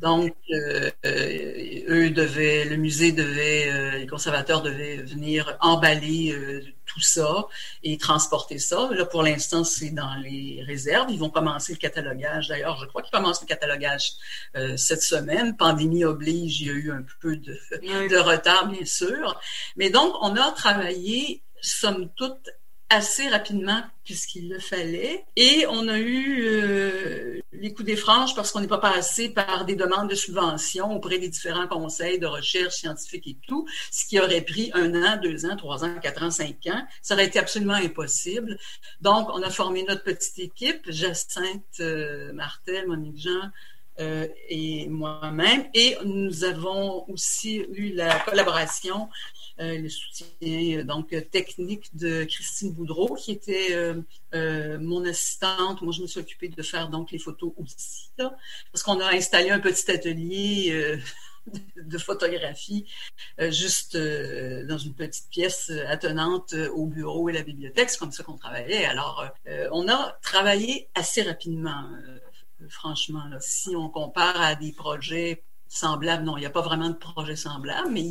[0.00, 6.34] Donc, euh, euh, eux devaient, le musée devait, euh, les conservateurs devaient venir emballer
[6.86, 7.46] tout ça
[7.82, 8.88] et transporter ça.
[8.92, 11.10] Là, pour l'instant, c'est dans les réserves.
[11.10, 12.48] Ils vont commencer le catalogage.
[12.48, 14.12] D'ailleurs, je crois qu'ils commencent le catalogage
[14.76, 15.56] cette semaine.
[15.56, 19.38] Pandémie oblige, il y a eu un peu de, de retard, bien sûr.
[19.76, 22.48] Mais donc, on a travaillé, somme toute,
[22.90, 25.24] assez rapidement puisqu'il le fallait.
[25.36, 29.64] Et on a eu euh, les coups des franges parce qu'on n'est pas passé par
[29.64, 34.18] des demandes de subventions auprès des différents conseils de recherche scientifique et tout, ce qui
[34.18, 36.82] aurait pris un an, deux ans, trois ans, quatre ans, cinq ans.
[37.00, 38.58] Ça aurait été absolument impossible.
[39.00, 43.50] Donc, on a formé notre petite équipe, Jacinthe euh, Martel, Monique Jean,
[44.00, 45.68] euh, et moi-même.
[45.74, 49.08] Et nous avons aussi eu la collaboration
[49.58, 53.72] le soutien euh, donc technique de Christine Boudreau, qui était
[54.34, 55.82] euh, mon assistante.
[55.82, 59.50] Moi, je me suis occupée de faire donc les photos aussi, parce qu'on a installé
[59.50, 60.98] un petit atelier
[61.76, 62.86] de photographie
[63.38, 67.90] juste dans une petite pièce attenante au bureau et la bibliothèque.
[67.90, 68.84] C'est comme ça qu'on travaillait.
[68.84, 69.26] Alors,
[69.72, 71.88] on a travaillé assez rapidement,
[72.68, 73.24] franchement.
[73.40, 76.24] Si on compare à des projets semblable.
[76.24, 78.02] Non, il n'y a pas vraiment de projet semblable, mais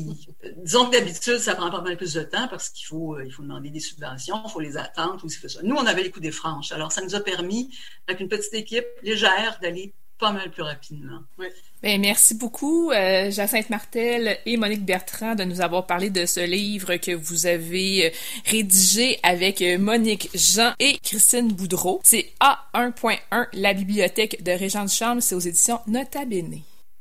[0.57, 3.31] disons que d'habitude, ça prend pas mal plus de temps parce qu'il faut, euh, il
[3.31, 5.59] faut demander des subventions, il faut les attendre, tout ça.
[5.63, 6.71] Nous, on avait les coups des franches.
[6.71, 7.69] Alors, ça nous a permis,
[8.07, 11.19] avec une petite équipe légère, d'aller pas mal plus rapidement.
[11.37, 11.47] Oui.
[11.81, 16.41] Bien, merci beaucoup, euh, Jacinthe Martel et Monique Bertrand, de nous avoir parlé de ce
[16.41, 18.09] livre que vous avez euh,
[18.45, 22.01] rédigé avec euh, Monique Jean et Christine Boudreau.
[22.03, 25.21] C'est A1.1, la bibliothèque de Régent Charme.
[25.21, 26.59] C'est aux éditions Nota Bene.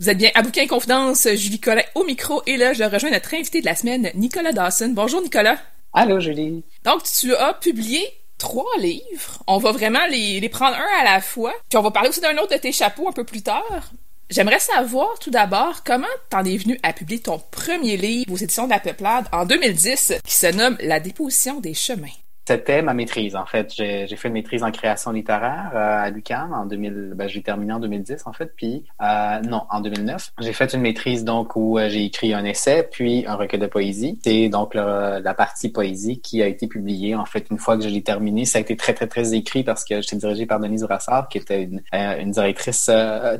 [0.00, 3.34] Vous êtes bien à Bouquin Confidence, Julie Collin au micro, et là, je rejoins notre
[3.34, 4.92] invité de la semaine, Nicolas Dawson.
[4.94, 5.58] Bonjour, Nicolas.
[5.92, 6.64] Allô, Julie.
[6.84, 8.00] Donc, tu as publié
[8.38, 9.42] trois livres.
[9.46, 11.52] On va vraiment les, les prendre un à la fois.
[11.68, 13.90] Puis on va parler aussi d'un autre de tes chapeaux un peu plus tard.
[14.30, 18.64] J'aimerais savoir tout d'abord comment t'en es venu à publier ton premier livre aux éditions
[18.64, 22.08] de la Peuplade en 2010 qui se nomme La déposition des chemins?
[22.50, 23.72] C'était ma maîtrise, en fait.
[23.72, 27.12] J'ai fait une maîtrise en création littéraire euh, à l'UQAM en 2000.
[27.14, 28.52] Ben, j'ai terminé en 2010, en fait.
[28.56, 30.32] Puis, euh, non, en 2009.
[30.40, 33.68] J'ai fait une maîtrise, donc, où euh, j'ai écrit un essai, puis un recueil de
[33.68, 34.18] poésie.
[34.24, 37.88] C'est donc la partie poésie qui a été publiée, en fait, une fois que je
[37.88, 38.44] l'ai terminé.
[38.46, 41.38] Ça a été très, très, très écrit parce que j'étais dirigé par Denise Brassard, qui
[41.38, 42.90] était une, une directrice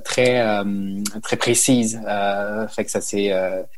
[0.04, 0.62] très,
[1.20, 2.00] très précise.
[2.68, 3.32] fait que ça c'est,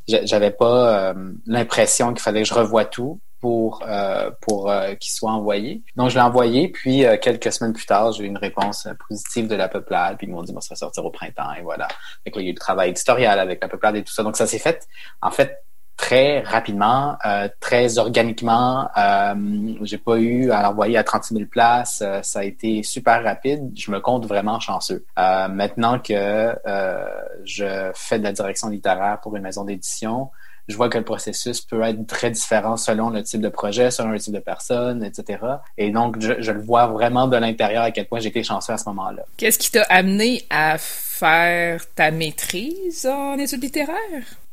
[0.07, 1.15] j'avais pas
[1.47, 5.83] l'impression qu'il fallait que je revoie tout pour euh, pour euh, qu'il soit envoyé.
[5.97, 9.49] Donc je l'ai envoyé, puis euh, quelques semaines plus tard, j'ai eu une réponse positive
[9.49, 11.89] de la peuplade, puis ils m'ont dit bon ça va sortir au printemps et voilà.
[12.23, 14.23] Fait il y a eu le travail éditorial avec la peuplade et tout ça.
[14.23, 14.87] Donc ça s'est fait
[15.21, 15.59] en fait
[15.97, 17.17] très rapidement,
[17.61, 18.89] très organiquement.
[18.97, 19.35] Euh,
[19.83, 22.03] j'ai pas eu à l'envoyer à 36 000 places.
[22.23, 23.71] ça a été super rapide.
[23.77, 25.05] Je me compte vraiment chanceux.
[25.17, 26.55] maintenant que
[27.45, 30.31] je fais de la direction littéraire pour une maison d'édition,
[30.69, 34.11] je vois que le processus peut être très différent selon le type de projet, selon
[34.11, 35.39] le type de personne, etc.
[35.77, 38.89] Et donc, je, le vois vraiment de l'intérieur à quel point j'étais chanceux à ce
[38.91, 39.25] moment-là.
[39.37, 43.97] Qu'est-ce qui t'a amené à faire ta maîtrise en études littéraires?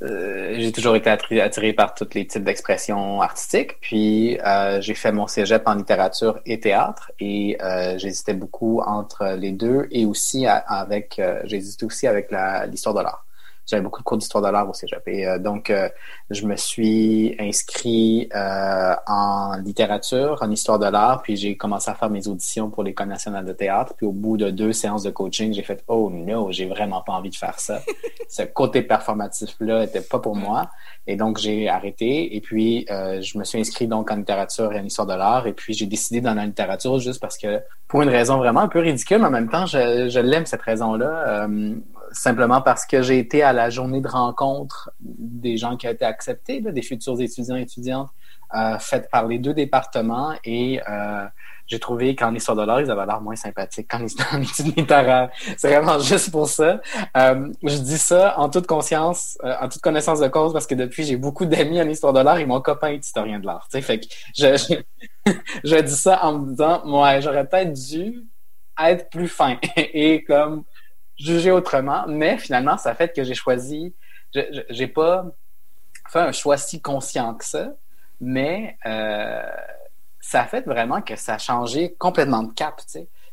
[0.02, 3.80] Euh, j'ai toujours été attiré par tous les types d'expression artistiques.
[3.82, 9.36] Puis euh, j'ai fait mon cégep en littérature et théâtre et euh, j'hésitais beaucoup entre
[9.38, 12.30] les deux et aussi avec j'hésitais aussi avec
[12.70, 13.26] l'histoire de l'art
[13.70, 15.08] j'avais beaucoup de cours d'histoire de l'art au cégep.
[15.08, 15.90] Et euh, donc, euh,
[16.30, 21.94] je me suis inscrit euh, en littérature, en histoire de l'art, puis j'ai commencé à
[21.94, 23.94] faire mes auditions pour l'École nationale de théâtre.
[23.96, 27.14] Puis au bout de deux séances de coaching, j'ai fait «Oh non, j'ai vraiment pas
[27.14, 27.80] envie de faire ça.
[28.30, 30.70] Ce côté performatif-là était pas pour moi.»
[31.08, 32.36] Et donc, j'ai arrêté.
[32.36, 35.48] Et puis, je me suis inscrit donc en littérature et en histoire de l'art.
[35.48, 38.68] Et puis, j'ai décidé dans la littérature juste parce que, pour une raison vraiment un
[38.68, 41.48] peu ridicule, mais en même temps, je, je l'aime cette raison-là
[42.12, 46.06] simplement parce que j'ai été à la journée de rencontre des gens qui ont été
[46.06, 48.10] acceptés, des futurs étudiants et étudiantes,
[48.56, 51.26] euh, faite par les deux départements et euh,
[51.70, 55.30] j'ai trouvé qu'en histoire de l'art, ils avaient l'air moins sympathiques qu'en études littéraires.
[55.56, 56.82] C'est vraiment juste pour ça.
[57.16, 60.74] Euh, je dis ça en toute conscience, euh, en toute connaissance de cause, parce que
[60.74, 63.68] depuis, j'ai beaucoup d'amis en histoire de l'art et mon copain est historien de l'art.
[63.72, 65.32] Fait que je, je,
[65.64, 68.26] je, dis ça en me disant, ouais, j'aurais peut-être dû
[68.82, 70.64] être plus fin et comme
[71.20, 73.94] juger autrement, mais finalement, ça fait que j'ai choisi,
[74.34, 75.26] j'ai pas
[76.10, 77.74] fait un choix si conscient que ça,
[78.22, 79.44] mais euh,
[80.22, 82.82] ça fait vraiment que ça a changé complètement de cap.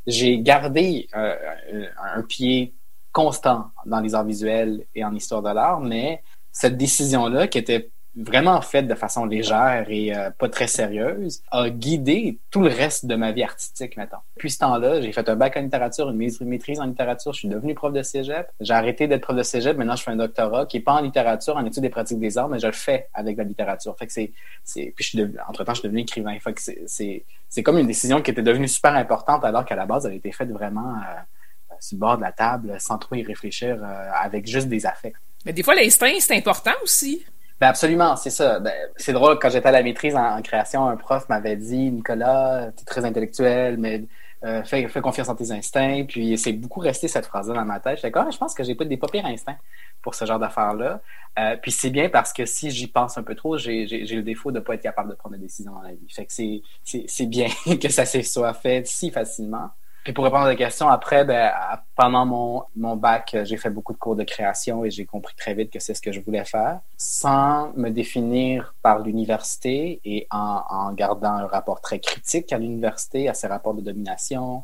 [0.06, 2.74] J'ai gardé euh, un pied
[3.12, 6.22] constant dans les arts visuels et en histoire de l'art, mais
[6.52, 11.68] cette décision-là, qui était vraiment faite de façon légère et euh, pas très sérieuse, a
[11.68, 14.20] guidé tout le reste de ma vie artistique, maintenant.
[14.38, 17.48] Puis ce temps-là, j'ai fait un bac en littérature, une maîtrise en littérature, je suis
[17.48, 18.48] devenu prof de cégep.
[18.60, 21.02] J'ai arrêté d'être prof de cégep, maintenant je fais un doctorat qui est pas en
[21.02, 23.94] littérature, en études des pratiques des arts, mais je le fais avec la littérature.
[23.98, 24.32] Fait que c'est,
[24.64, 26.38] c'est, puis je suis devenu, entre-temps, je suis devenu écrivain.
[26.40, 29.76] Fait que c'est, c'est, c'est comme une décision qui était devenue super importante alors qu'à
[29.76, 32.96] la base, elle a été faite vraiment euh, sur le bord de la table, sans
[32.96, 35.14] trop y réfléchir, euh, avec juste des affects.
[35.44, 37.24] Mais des fois, l'instinct, c'est important aussi.
[37.60, 38.60] Ben absolument, c'est ça.
[38.60, 42.70] Ben, c'est drôle, quand j'étais à la maîtrise en, création, un prof m'avait dit Nicolas,
[42.76, 44.04] tu es très intellectuel, mais
[44.44, 46.04] euh, fais, fais, confiance en tes instincts.
[46.06, 48.00] Puis c'est beaucoup resté cette phrase-là dans ma tête.
[48.12, 49.58] Comme, ah, je pense que j'ai pas des pas pires instincts
[50.02, 51.00] pour ce genre d'affaires-là.
[51.38, 54.52] Euh, puis c'est bien parce que si j'y pense un peu trop, j'ai le défaut
[54.52, 56.06] de pas être capable de prendre des décisions dans la vie.
[56.10, 57.48] Fait que c'est bien
[57.82, 59.70] que ça se soit fait si facilement.
[60.06, 61.50] Puis pour répondre à la question, après, ben,
[61.96, 65.52] pendant mon, mon bac, j'ai fait beaucoup de cours de création et j'ai compris très
[65.52, 70.92] vite que c'est ce que je voulais faire, sans me définir par l'université et en,
[70.92, 74.62] gardant un rapport très critique à l'université, à ses rapports de domination,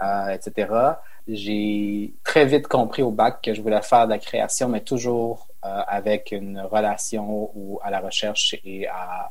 [0.00, 0.72] euh, etc.
[1.28, 5.48] J'ai très vite compris au bac que je voulais faire de la création, mais toujours
[5.66, 9.28] euh, avec une relation ou à la recherche et à,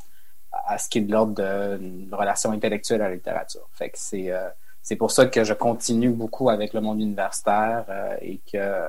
[0.68, 3.68] à ce qui est de l'ordre d'une relation intellectuelle à la littérature.
[3.74, 4.50] Fait que c'est euh,
[4.88, 8.88] c'est pour ça que je continue beaucoup avec le monde universitaire euh, et que euh,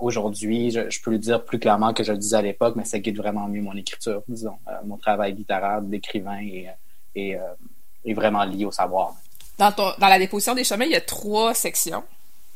[0.00, 2.98] aujourd'hui, je, peux le dire plus clairement que je le disais à l'époque, mais ça
[2.98, 4.58] guide vraiment mieux mon écriture, disons.
[4.66, 6.40] Euh, mon travail littéraire d'écrivain
[7.14, 7.38] est,
[8.12, 9.14] vraiment lié au savoir.
[9.56, 12.02] Dans, dans la déposition des chemins, il y a trois sections.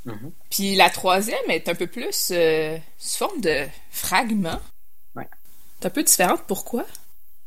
[0.04, 0.30] Mm-hmm.
[0.50, 2.32] Puis la troisième est un peu plus
[2.98, 4.60] sous forme de fragments.
[5.14, 5.28] Ouais.
[5.78, 6.40] C'est un peu différente.
[6.48, 6.84] Pourquoi?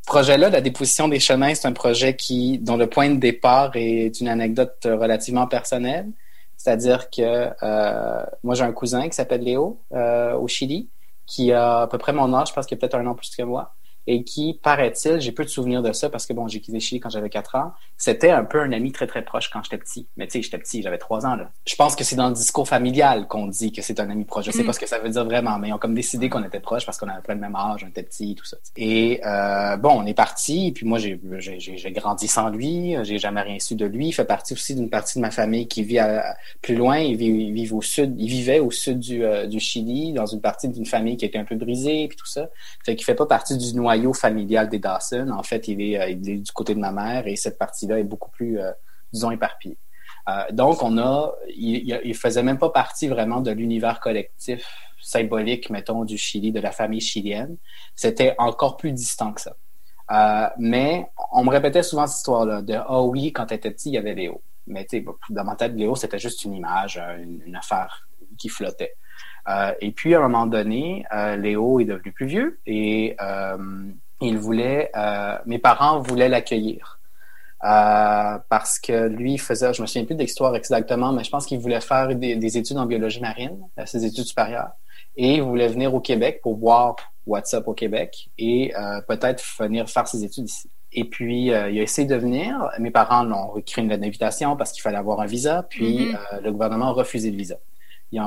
[0.08, 4.20] Projet-là, la déposition des chemins, c'est un projet qui, dont le point de départ est
[4.20, 6.08] une anecdote relativement personnelle.
[6.56, 10.90] C'est-à-dire que euh, moi, j'ai un cousin qui s'appelle Léo euh, au Chili,
[11.28, 13.36] qui a à peu près mon âge, je pense qu'il a peut-être un an plus
[13.36, 13.76] que moi
[14.08, 17.02] et qui, paraît-il, j'ai peu de souvenirs de ça parce que bon, j'ai quitté Chili
[17.02, 17.74] quand j'avais 4 ans.
[17.98, 20.08] C'était un peu un ami très très proche quand j'étais petit.
[20.16, 21.52] Mais tu sais, j'étais petit, j'avais 3 ans là.
[21.66, 24.46] Je pense que c'est dans le discours familial qu'on dit que c'est un ami proche.
[24.46, 24.66] Je sais mm.
[24.66, 26.86] pas ce que ça veut dire vraiment, mais ils ont comme décidé qu'on était proches
[26.86, 28.56] parce qu'on avait plein le même âge, on était petit, tout ça.
[28.78, 30.72] Et euh, bon, on est parti.
[30.74, 31.20] Puis moi, j'ai
[31.92, 32.96] grandi sans lui.
[33.04, 34.08] J'ai jamais rien su de lui.
[34.08, 36.00] Il fait partie aussi d'une partie de ma famille qui vit
[36.62, 37.00] plus loin.
[37.00, 38.16] Il vit, au sud.
[38.18, 41.38] Il vivait au sud du, euh, du Chili, dans une partie d'une famille qui était
[41.38, 42.50] un peu brisée, puis tout ça.
[42.86, 45.30] Fait qu'il fait pas partie du noyau familial des Dawson.
[45.30, 48.00] En fait, il est, euh, il est, du côté de ma mère et cette partie-là
[48.00, 48.72] est beaucoup plus, euh,
[49.12, 49.78] disons, éparpillée.
[50.30, 54.66] Euh, donc, on a, il, il faisait même pas partie vraiment de l'univers collectif
[55.02, 57.58] symbolique, mettons, du Chili, de la famille chilienne.
[57.96, 59.56] C'était encore plus distant que ça.
[60.58, 63.90] Mais on me répétait souvent cette histoire-là de ah oh oui, quand tu étais petit,
[63.90, 64.42] il y avait Léo.
[64.66, 68.08] Mais tu dans ma tête, Léo, c'était juste une image, une affaire
[68.38, 68.96] qui flottait.
[69.48, 73.58] Euh, et puis, à un moment donné, euh, Léo est devenu plus vieux et euh,
[74.20, 74.92] il voulait,
[75.46, 77.00] mes parents voulaient l'accueillir.
[77.62, 81.60] parce que lui faisait, je me souviens plus de l'histoire exactement, mais je pense qu'il
[81.60, 84.72] voulait faire des, études en biologie marine, ses études supérieures,
[85.16, 86.96] et il voulait venir au Québec pour voir
[87.28, 88.74] WhatsApp au Québec et
[89.08, 90.70] peut-être venir faire ses études ici.
[90.94, 92.70] Et puis, il a essayé de venir.
[92.80, 95.64] Mes parents l'ont écrit une lettre d'invitation parce qu'il fallait avoir un visa.
[95.70, 96.42] Puis, mm-hmm.
[96.42, 97.58] le gouvernement a refusé le visa.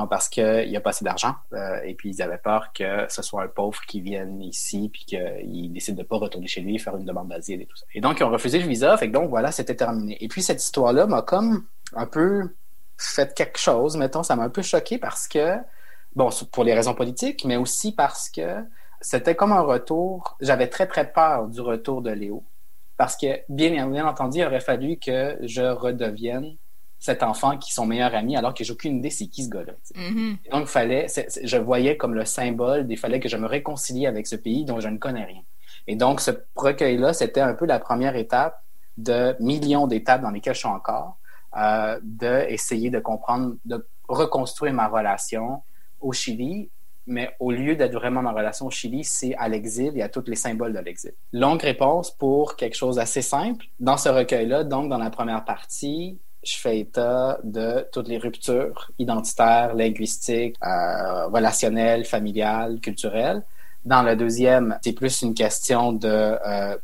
[0.08, 3.22] Parce qu'il n'y a pas assez d'argent euh, et puis ils avaient peur que ce
[3.22, 6.96] soit un pauvre qui vienne ici puis qu'il décide de pas retourner chez lui faire
[6.96, 7.86] une demande d'asile et tout ça.
[7.94, 10.16] Et donc ils ont refusé le visa, fait donc voilà, c'était terminé.
[10.22, 11.64] Et puis cette histoire-là m'a comme
[11.94, 12.54] un peu
[12.98, 15.56] fait quelque chose, mettons, ça m'a un peu choqué parce que
[16.14, 18.62] bon, pour les raisons politiques, mais aussi parce que
[19.00, 20.36] c'était comme un retour.
[20.40, 22.44] J'avais très très peur du retour de Léo
[22.96, 26.56] parce que bien entendu, il aurait fallu que je redevienne
[27.00, 29.50] cet enfant qui est son meilleur ami alors que j'ai aucune idée c'est qui ce
[29.50, 29.72] gars-là.
[29.96, 30.50] Mm-hmm.
[30.52, 31.06] Donc, fallait,
[31.42, 34.78] je voyais comme le symbole il fallait que je me réconcilie avec ce pays dont
[34.78, 35.42] je ne connais rien.
[35.86, 38.62] Et donc, ce recueil-là, c'était un peu la première étape
[38.98, 41.16] de millions d'étapes dans lesquelles je suis encore,
[41.56, 45.62] euh, d'essayer de comprendre, de reconstruire ma relation
[46.00, 46.70] au Chili
[47.06, 50.24] mais au lieu d'être vraiment ma relation au Chili, c'est à l'exil et à tous
[50.26, 51.12] les symboles de l'exil.
[51.32, 53.66] Longue réponse pour quelque chose d'assez simple.
[53.80, 58.90] Dans ce recueil-là, donc dans la première partie, je fais état de toutes les ruptures
[58.98, 63.42] identitaires, linguistiques, euh, relationnelles, familiales, culturelles.
[63.84, 66.76] Dans le deuxième, c'est plus une question de euh,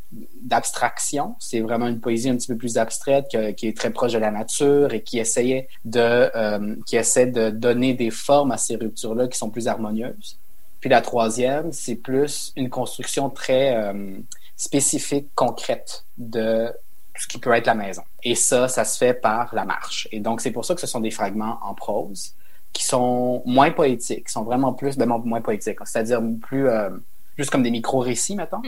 [0.43, 1.37] d'abstraction.
[1.39, 3.27] C'est vraiment une poésie un petit peu plus abstraite
[3.57, 7.51] qui est très proche de la nature et qui essayait de euh, qui essaie de
[7.51, 10.39] donner des formes à ces ruptures-là qui sont plus harmonieuses.
[10.81, 14.17] Puis la troisième, c'est plus une construction très euh,
[14.57, 16.73] spécifique, concrète de
[17.19, 18.03] ce qui peut être la maison.
[18.23, 20.09] Et ça, ça se fait par la marche.
[20.13, 22.35] Et donc, c'est pour ça que ce sont des fragments en prose
[22.73, 26.91] qui sont moins poétiques, qui sont vraiment plus, ben, moins poétiques, c'est-à-dire plus, euh,
[27.35, 28.61] plus comme des micro-récits, mettons,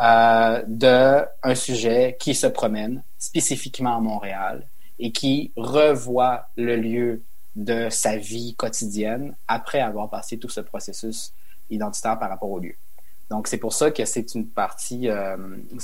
[0.00, 4.64] euh, de un sujet qui se promène spécifiquement à Montréal
[5.00, 7.22] et qui revoit le lieu
[7.56, 11.32] de sa vie quotidienne après avoir passé tout ce processus
[11.70, 12.76] identitaire par rapport au lieu.
[13.30, 15.36] Donc, c'est pour ça que c'est une partie, euh,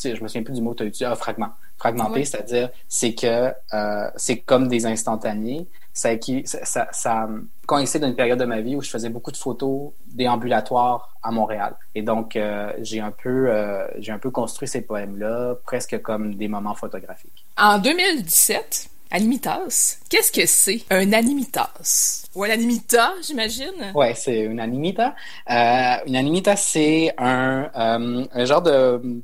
[0.03, 1.51] je me souviens plus du mot que tu as utilisé, ah, fragment.
[1.77, 5.67] Fragmenté, c'est-à-dire, c'est que euh, c'est comme des instantanés.
[5.93, 6.11] Ça,
[6.45, 7.29] ça, ça
[7.67, 11.77] coïncide d'une période de ma vie où je faisais beaucoup de photos déambulatoires à Montréal.
[11.95, 16.35] Et donc, euh, j'ai un peu, euh, j'ai un peu construit ces poèmes-là presque comme
[16.37, 17.45] des moments photographiques.
[17.59, 20.01] En 2017, Animitas?
[20.11, 22.27] Qu'est-ce que c'est un animitas?
[22.35, 23.93] Ou un animita, j'imagine?
[23.95, 25.15] Ouais, c'est une animita.
[25.49, 29.23] Euh, une animita, c'est un, euh, genre de,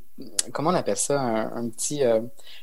[0.52, 1.20] comment on appelle ça?
[1.20, 2.20] Un, petit, euh,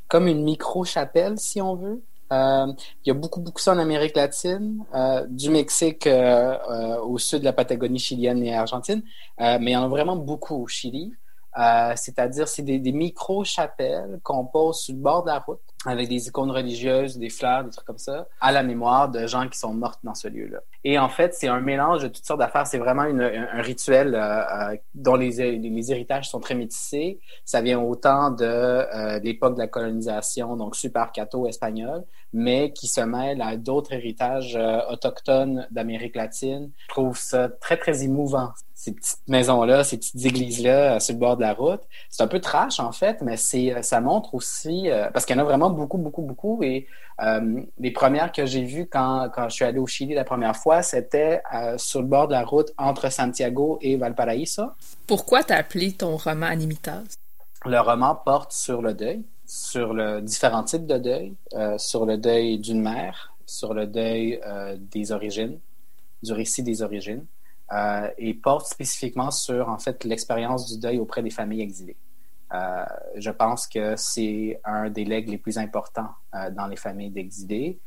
[0.08, 2.02] comme une micro-chapelle, si on veut.
[2.32, 4.86] il y a beaucoup, beaucoup ça en Amérique latine,
[5.28, 9.04] du Mexique au sud de la Patagonie chilienne et argentine,
[9.38, 11.12] mais il y en a vraiment beaucoup au Chili.
[11.98, 16.52] C'est-à-dire, c'est des micro-chapelles qu'on pose sur le bord de la route avec des icônes
[16.52, 19.98] religieuses, des fleurs, des trucs comme ça, à la mémoire de gens qui sont morts
[20.04, 20.60] dans ce lieu-là.
[20.84, 22.68] Et en fait, c'est un mélange de toutes sortes d'affaires.
[22.68, 27.22] C'est vraiment un, rituel euh, euh, dont les, héritages sont très métissés.
[27.46, 32.04] Ça vient autant de euh, l'époque de la colonisation, donc super cato espagnol,
[32.34, 36.72] mais qui se mêle à d'autres héritages euh, autochtones d'Amérique latine.
[36.90, 41.20] Je trouve ça très, très émouvant ces petites maisons-là, ces petites églises-là euh, sur le
[41.20, 41.82] bord de la route.
[42.12, 45.36] C'est un peu trash, en fait, mais c'est, euh, ça montre aussi, euh, parce qu'il
[45.36, 46.62] y en a vraiment beaucoup, beaucoup, beaucoup.
[46.64, 46.88] Et
[47.80, 50.84] les premières que j'ai vues quand, quand je suis allé au Chili la première fois,
[50.84, 51.42] c'était
[51.78, 54.66] sur le bord de la route entre Santiago et Valparaiso.
[55.08, 57.02] Pourquoi t'as appelé ton roman Animitas?
[57.66, 61.34] Le roman porte sur le deuil, sur le différents types de deuil,
[61.78, 64.40] sur le deuil d'une mère, sur le deuil
[64.92, 65.58] des origines,
[66.22, 67.26] du récit des origines.
[67.74, 71.98] Euh, et porte spécifiquement sur en fait l'expérience du deuil auprès des familles exilées.
[72.54, 72.86] Euh,
[73.18, 77.78] je pense que c'est un des legs les plus importants euh, dans les familles d'exilés.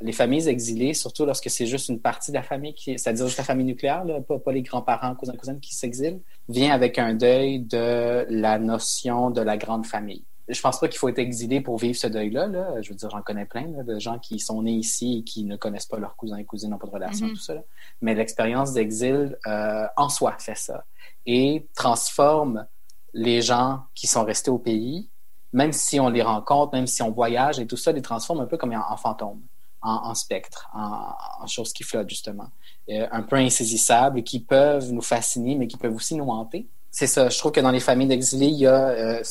[0.00, 3.44] les familles exilées, surtout lorsque c'est juste une partie de la famille, c'est-à-dire juste la
[3.44, 8.24] famille nucléaire, pas, pas, les grands-parents, cousins, cousines qui s'exilent, vient avec un deuil de
[8.30, 11.96] la notion de la grande famille je pense pas qu'il faut être exilé pour vivre
[11.96, 12.46] ce deuil-là.
[12.46, 12.82] Là.
[12.82, 15.56] Je veux dire, j'en connais plein de gens qui sont nés ici et qui ne
[15.56, 17.34] connaissent pas leurs cousins et cousines, n'ont pas de relation, mm-hmm.
[17.34, 17.54] tout ça.
[18.00, 20.84] Mais l'expérience d'exil euh, en soi fait ça
[21.26, 22.66] et transforme
[23.12, 25.08] les gens qui sont restés au pays,
[25.52, 28.46] même si on les rencontre, même si on voyage et tout ça, les transforme un
[28.46, 29.42] peu comme en, fantômes,
[29.82, 32.48] en, spectres, en, choses qui flottent justement,
[32.88, 37.06] euh, un peu insaisissables, qui peuvent nous fasciner, mais qui peuvent aussi nous hanter c'est
[37.06, 37.28] ça.
[37.28, 39.22] Je trouve que dans les familles d'exilés, il y a euh,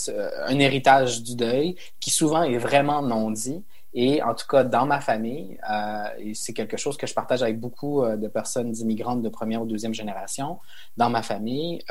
[0.45, 3.63] un héritage du deuil qui souvent est vraiment non dit.
[3.93, 7.59] Et en tout cas, dans ma famille, euh, c'est quelque chose que je partage avec
[7.59, 10.59] beaucoup euh, de personnes immigrantes de première ou deuxième génération,
[10.95, 11.83] dans ma famille,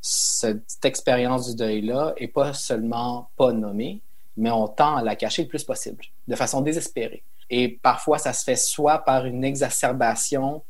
[0.00, 4.00] cette expérience du deuil-là est pas seulement pas nommée,
[4.36, 7.22] mais on tend à la cacher le plus possible, de façon désespérée.
[7.50, 10.62] Et parfois, ça se fait soit par une exacerbation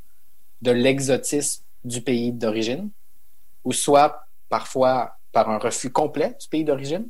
[0.62, 2.90] de l'exotisme du pays d'origine,
[3.64, 7.08] ou soit parfois par un refus complet du pays d'origine.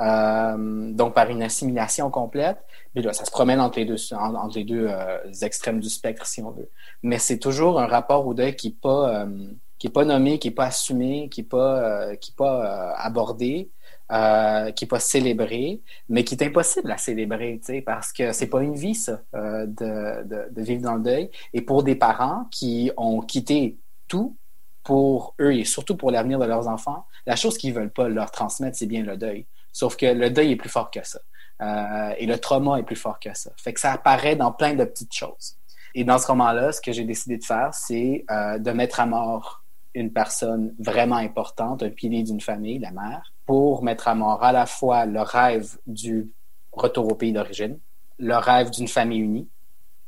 [0.00, 2.58] euh, donc par une assimilation complète.
[2.94, 6.70] Puis là, ça se promène entre les deux, euh, extrêmes du spectre, si on veut.
[7.02, 10.48] Mais c'est toujours un rapport au deuil qui n'est pas, euh, qui pas nommé, qui
[10.48, 13.70] n'est pas assumé, qui n'est pas, qui est pas abordé,
[14.10, 18.74] qui n'est pas célébré, mais qui est impossible à célébrer, parce que c'est pas une
[18.74, 21.30] vie, ça, de, vivre dans le deuil.
[21.54, 24.36] Et pour des parents qui ont quitté tout
[24.82, 28.30] pour eux et surtout pour l'avenir de leurs enfants, la chose qu'ils veulent pas leur
[28.30, 29.46] transmettre, c'est bien le deuil.
[29.72, 31.20] Sauf que le deuil est plus fort que ça.
[31.60, 33.50] Euh, et le trauma est plus fort que ça.
[33.56, 35.56] Fait que ça apparaît dans plein de petites choses.
[35.94, 39.06] Et dans ce roman-là, ce que j'ai décidé de faire, c'est euh, de mettre à
[39.06, 39.62] mort
[39.94, 44.52] une personne vraiment importante, un pilier d'une famille, la mère, pour mettre à mort à
[44.52, 46.30] la fois le rêve du
[46.72, 47.78] retour au pays d'origine,
[48.18, 49.48] le rêve d'une famille unie,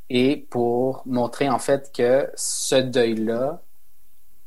[0.09, 3.61] et pour montrer en fait que ce deuil-là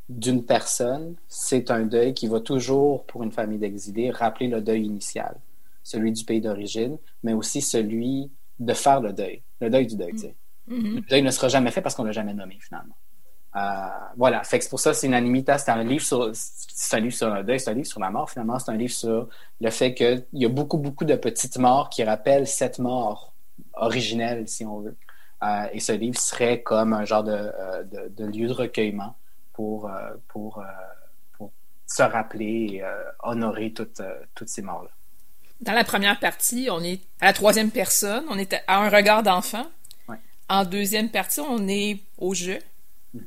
[0.09, 4.84] d'une personne, c'est un deuil qui va toujours, pour une famille d'exilés, rappeler le deuil
[4.84, 5.36] initial,
[5.82, 10.12] celui du pays d'origine, mais aussi celui de faire le deuil, le deuil du deuil.
[10.12, 10.94] Mm-hmm.
[10.94, 12.96] Le deuil ne sera jamais fait parce qu'on l'a jamais nommé finalement.
[13.57, 16.96] Euh, voilà, fait que c'est pour ça c'est une animita, c'est un livre sur c'est
[16.96, 18.92] un livre sur le deuil, c'est un livre sur la mort finalement, c'est un livre
[18.92, 19.28] sur
[19.61, 23.32] le fait qu'il y a beaucoup beaucoup de petites morts qui rappellent cette mort
[23.74, 24.96] originelle si on veut.
[25.42, 29.16] Euh, et ce livre serait comme un genre de, euh, de, lieu de recueillement
[29.57, 29.90] pour,
[30.28, 30.62] pour,
[31.32, 31.50] pour
[31.86, 32.82] se rappeler et
[33.22, 34.02] honorer toutes,
[34.34, 34.90] toutes ces morts-là.
[35.62, 39.22] Dans la première partie, on est à la troisième personne, on est à un regard
[39.22, 39.66] d'enfant.
[40.48, 42.59] En deuxième partie, on est au jeu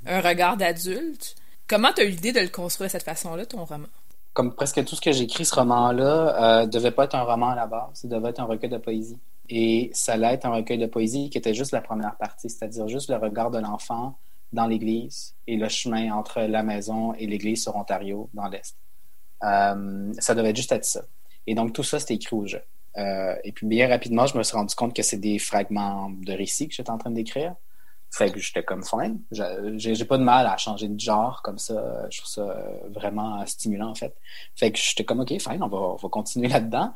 [0.06, 1.36] un regard d'adulte.
[1.68, 3.88] Comment tu as eu l'idée de le construire de cette façon-là, ton roman?
[4.34, 7.56] Comme presque tout ce que j'écris, ce roman-là euh, devait pas être un roman à
[7.56, 9.18] la base, ça devait être un recueil de poésie.
[9.50, 12.88] Et ça allait être un recueil de poésie qui était juste la première partie, c'est-à-dire
[12.88, 14.16] juste le regard de l'enfant
[14.52, 18.76] dans l'église et le chemin entre la maison et l'église sur Ontario, dans l'Est.
[19.44, 21.02] Euh, ça devait juste être ça.
[21.48, 22.62] Et donc, tout ça, c'était écrit au jeu.
[22.98, 26.34] Euh, et puis, bien rapidement, je me suis rendu compte que c'est des fragments de
[26.34, 27.56] récits que j'étais en train d'écrire.
[28.12, 29.22] Fait que j'étais comme fine.
[29.32, 32.08] J'ai pas de mal à changer de genre comme ça.
[32.10, 34.16] Je trouve ça vraiment stimulant, en fait.
[34.56, 36.92] Fait que j'étais comme, OK, fine, on va, on va continuer là-dedans.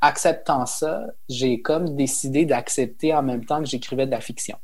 [0.00, 4.58] Acceptant ça, j'ai comme décidé d'accepter en même temps que j'écrivais de la fiction.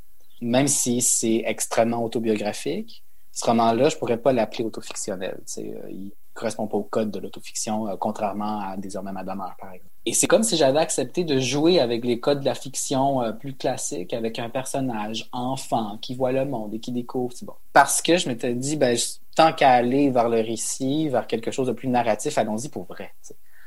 [0.45, 5.41] Même si c'est extrêmement autobiographique, ce roman-là, je pourrais pas l'appeler autofictionnel.
[5.47, 9.91] sais il correspond pas au code de l'autofiction, euh, contrairement à Désormais Madame par exemple.
[10.05, 13.33] Et c'est comme si j'avais accepté de jouer avec les codes de la fiction euh,
[13.33, 17.33] plus classique, avec un personnage enfant qui voit le monde et qui découvre.
[17.43, 17.55] Bon.
[17.73, 18.99] Parce que je m'étais dit, ben,
[19.35, 23.15] tant qu'à aller vers le récit, vers quelque chose de plus narratif, allons-y pour vrai.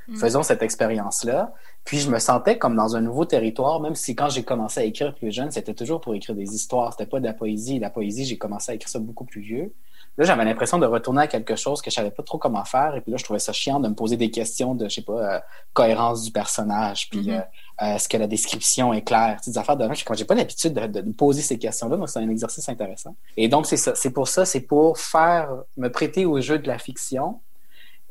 [0.07, 0.17] Mm.
[0.17, 1.53] Faisons cette expérience-là.
[1.83, 4.83] Puis je me sentais comme dans un nouveau territoire, même si quand j'ai commencé à
[4.83, 7.79] écrire plus jeune, c'était toujours pour écrire des histoires, c'était pas de la poésie.
[7.79, 9.73] La poésie, j'ai commencé à écrire ça beaucoup plus vieux.
[10.17, 12.95] Là, j'avais l'impression de retourner à quelque chose que je savais pas trop comment faire.
[12.95, 15.01] Et puis là, je trouvais ça chiant de me poser des questions de, je sais
[15.03, 15.39] pas, euh,
[15.73, 17.39] cohérence du personnage, puis mm-hmm.
[17.39, 17.41] euh,
[17.83, 19.93] euh, est-ce que la description est claire, des affaires de même.
[19.95, 23.15] J'ai pas l'habitude de, de, me poser ces questions-là, donc c'est un exercice intéressant.
[23.37, 23.93] Et donc, c'est ça.
[23.93, 27.39] C'est pour ça, c'est pour faire, me prêter au jeu de la fiction.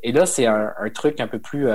[0.03, 1.67] Et là, c'est un, truc un peu plus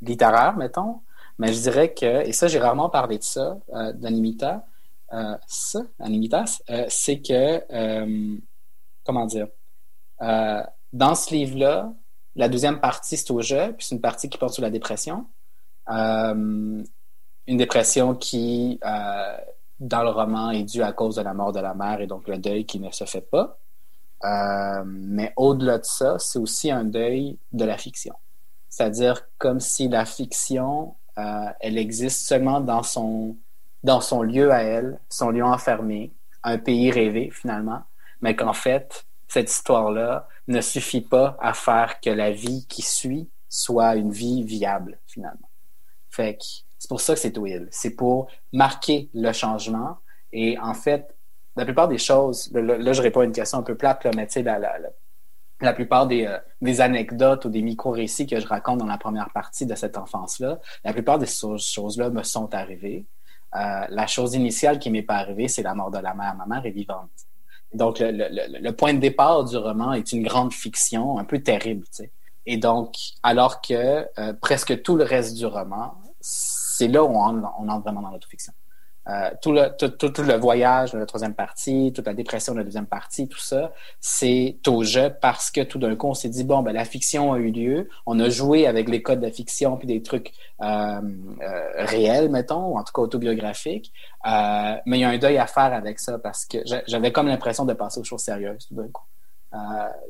[0.00, 1.00] littéraire, mettons.
[1.38, 3.58] Mais je dirais que, et ça, j'ai rarement parlé de ça,
[3.94, 4.64] d'Animita,
[5.12, 8.38] euh, ça, euh, c'est que, euh,
[9.04, 9.48] comment dire,
[10.92, 11.92] dans ce livre-là,
[12.34, 15.26] la deuxième partie, c'est au jeu, puis c'est une partie qui porte sur la dépression.
[15.88, 16.86] une
[17.46, 18.80] dépression qui,
[19.78, 22.28] dans le roman, est due à cause de la mort de la mère et donc
[22.28, 23.58] le deuil qui ne se fait pas.
[24.22, 28.14] Mais au-delà de ça, c'est aussi un deuil de la fiction.
[28.68, 30.94] C'est-à-dire comme si la fiction,
[31.60, 33.36] elle existe seulement dans son
[33.82, 36.12] dans son lieu à elle, son lieu enfermé,
[36.42, 37.82] un pays rêvé finalement,
[38.20, 43.28] mais qu'en fait, cette histoire-là ne suffit pas à faire que la vie qui suit
[43.48, 45.48] soit une vie viable finalement.
[46.10, 46.44] Fait que
[46.78, 47.68] c'est pour ça que c'est Will.
[47.70, 49.98] C'est pour marquer le changement.
[50.32, 51.15] Et en fait,
[51.56, 54.26] la plupart des choses, là, je réponds à une question un peu plate, là, mais
[54.26, 58.86] tu sais, la, plupart des, euh, des, anecdotes ou des micro-récits que je raconte dans
[58.86, 63.06] la première partie de cette enfance-là, la plupart des choses-là me sont arrivées.
[63.54, 66.34] Euh, la chose initiale qui m'est pas arrivée, c'est la mort de la mère.
[66.34, 67.10] Ma mère est vivante.
[67.72, 71.86] Donc, le, point de départ du roman est une grande fiction, un peu terrible.
[72.44, 77.42] Et donc, alors que euh, presque tout le reste du roman, c'est là où on,
[77.58, 78.52] on entre vraiment dans l'autofiction.
[79.08, 82.58] Euh, tout, le, tout, tout, le voyage de la troisième partie, toute la dépression de
[82.58, 86.28] la deuxième partie, tout ça, c'est au jeu parce que tout d'un coup, on s'est
[86.28, 89.26] dit, bon, ben, la fiction a eu lieu, on a joué avec les codes de
[89.26, 91.00] la fiction puis des trucs euh,
[91.42, 93.92] euh, réels, mettons, ou en tout cas autobiographiques,
[94.24, 97.64] mais il y a un deuil à faire avec ça parce que j'avais comme l'impression
[97.64, 99.04] de passer aux choses sérieuses tout d'un coup.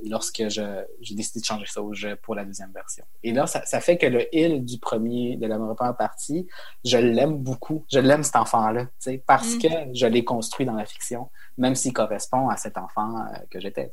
[0.05, 3.05] Lorsque j'ai décidé de changer ça au jeu pour la deuxième version.
[3.23, 6.47] Et là, ça, ça fait que le il du premier, de la première partie,
[6.85, 7.85] je l'aime beaucoup.
[7.91, 8.87] Je l'aime cet enfant-là,
[9.27, 9.59] parce mm.
[9.59, 13.91] que je l'ai construit dans la fiction, même s'il correspond à cet enfant que j'étais.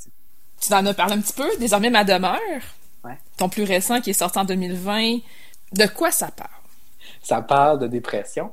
[0.59, 2.39] Tu en as parlé un petit peu, désormais ma demeure?
[3.37, 5.17] Ton plus récent qui est sorti en 2020.
[5.73, 6.49] De quoi ça parle?
[7.21, 8.51] Ça parle de dépression,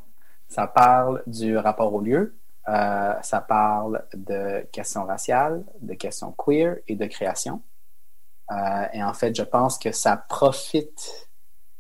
[0.49, 2.37] ça parle du rapport au lieu,
[2.69, 7.63] euh, ça parle de questions raciales, de questions queer et de création.
[8.51, 11.29] Euh, et en fait, je pense que ça profite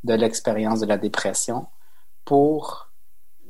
[0.04, 1.66] de l'expérience de la dépression
[2.24, 2.90] pour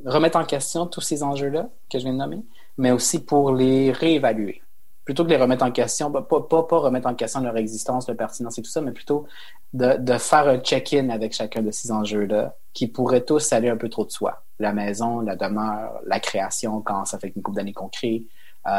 [0.05, 2.45] remettre en question tous ces enjeux-là que je viens de nommer,
[2.79, 4.63] mais aussi pour les réévaluer
[5.11, 8.07] plutôt que de les remettre en question, pas, pas, pas, remettre en question leur existence,
[8.07, 9.27] leur pertinence et tout ça, mais plutôt
[9.73, 13.77] de, de faire un check-in avec chacun de ces enjeux-là qui pourraient tous aller un
[13.77, 14.45] peu trop de soi.
[14.61, 18.27] La maison, la demeure, la création quand ça fait une couple d'années qu'on crée,
[18.67, 18.71] euh,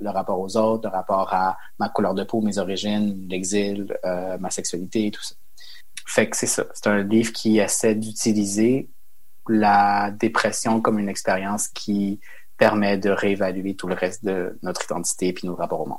[0.00, 4.36] le rapport aux autres, le rapport à ma couleur de peau, mes origines, l'exil, euh,
[4.38, 5.34] ma sexualité et tout ça.
[6.06, 6.64] Fait que c'est ça.
[6.74, 8.88] C'est un livre qui essaie d'utiliser
[9.48, 12.20] la dépression comme une expérience qui
[12.58, 15.98] permet de réévaluer tout le reste de notre identité puis nos rapports au monde.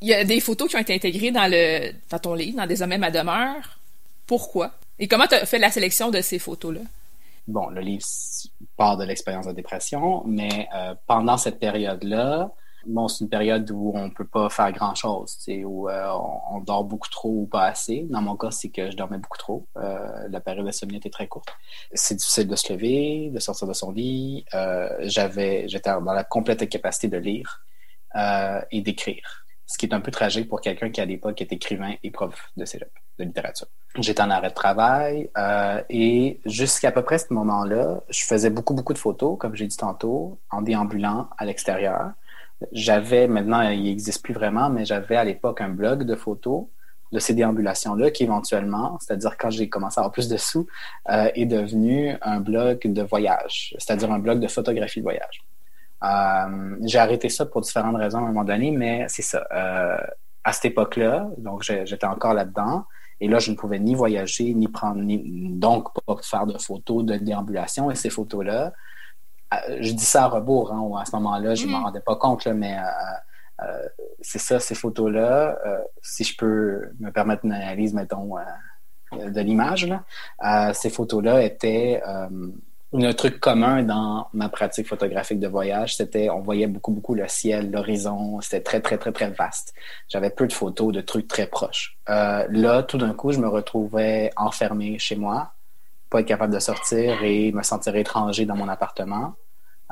[0.00, 2.66] Il y a des photos qui ont été intégrées dans, le, dans ton livre, dans
[2.66, 3.78] Des hommes demeure.
[4.26, 4.72] Pourquoi?
[4.98, 6.80] Et comment tu as fait la sélection de ces photos-là?
[7.46, 8.04] Bon, le livre
[8.76, 12.50] part de l'expérience de dépression, mais euh, pendant cette période-là,
[12.86, 16.12] bon, c'est une période où on peut pas faire grand-chose, où euh,
[16.50, 18.06] on, dort beaucoup trop ou pas assez.
[18.10, 19.66] Dans mon cas, c'est que je dormais beaucoup trop.
[19.76, 21.48] Euh, la période d'insomnie était très courte.
[21.92, 24.44] C'est difficile de se lever, de sortir de son lit.
[24.54, 27.62] Euh, j'avais, j'étais dans la complète capacité de lire
[28.70, 29.45] et d'écrire.
[29.66, 32.52] Ce qui est un peu tragique pour quelqu'un qui à l'époque est écrivain et prof
[32.56, 32.64] de
[33.18, 33.66] littérature.
[33.98, 35.30] J'étais en arrêt de travail
[35.90, 39.76] et jusqu'à peu près ce moment-là, je faisais beaucoup, beaucoup de photos, comme j'ai dit
[39.76, 42.12] tantôt, en déambulant à l'extérieur.
[42.72, 46.66] J'avais, maintenant, il n'existe plus vraiment, mais j'avais à l'époque un blog de photos
[47.12, 50.66] de ces déambulations-là qui éventuellement, c'est-à-dire quand j'ai commencé à avoir plus de sous,
[51.08, 55.44] euh, est devenu un blog de voyage, c'est-à-dire un blog de photographie de voyage.
[56.04, 59.46] Euh, j'ai arrêté ça pour différentes raisons à un moment donné, mais c'est ça.
[59.52, 59.96] Euh,
[60.44, 62.84] à cette époque-là, donc j'étais encore là-dedans,
[63.20, 67.04] et là je ne pouvais ni voyager, ni prendre, ni donc pas faire de photos
[67.04, 68.72] de déambulation, et ces photos-là,
[69.54, 71.84] euh, je dis ça à rebours, hein, à ce moment-là, je ne m'en mm.
[71.84, 72.76] rendais pas compte, mais
[73.62, 73.88] euh,
[74.20, 75.58] c'est ça, ces photos-là,
[76.02, 78.34] si je peux me permettre une analyse, mettons,
[79.12, 79.88] de l'image,
[80.74, 82.02] ces photos-là étaient
[82.92, 87.26] un truc commun dans ma pratique photographique de voyage, c'était on voyait beaucoup, beaucoup le
[87.28, 89.74] ciel, l'horizon, c'était très, très, très, très vaste.
[90.08, 91.98] J'avais peu de photos de trucs très proches.
[92.08, 95.52] là, tout d'un coup, je me retrouvais enfermé chez moi,
[96.10, 99.34] pas être capable de sortir et me sentir étranger dans mon appartement.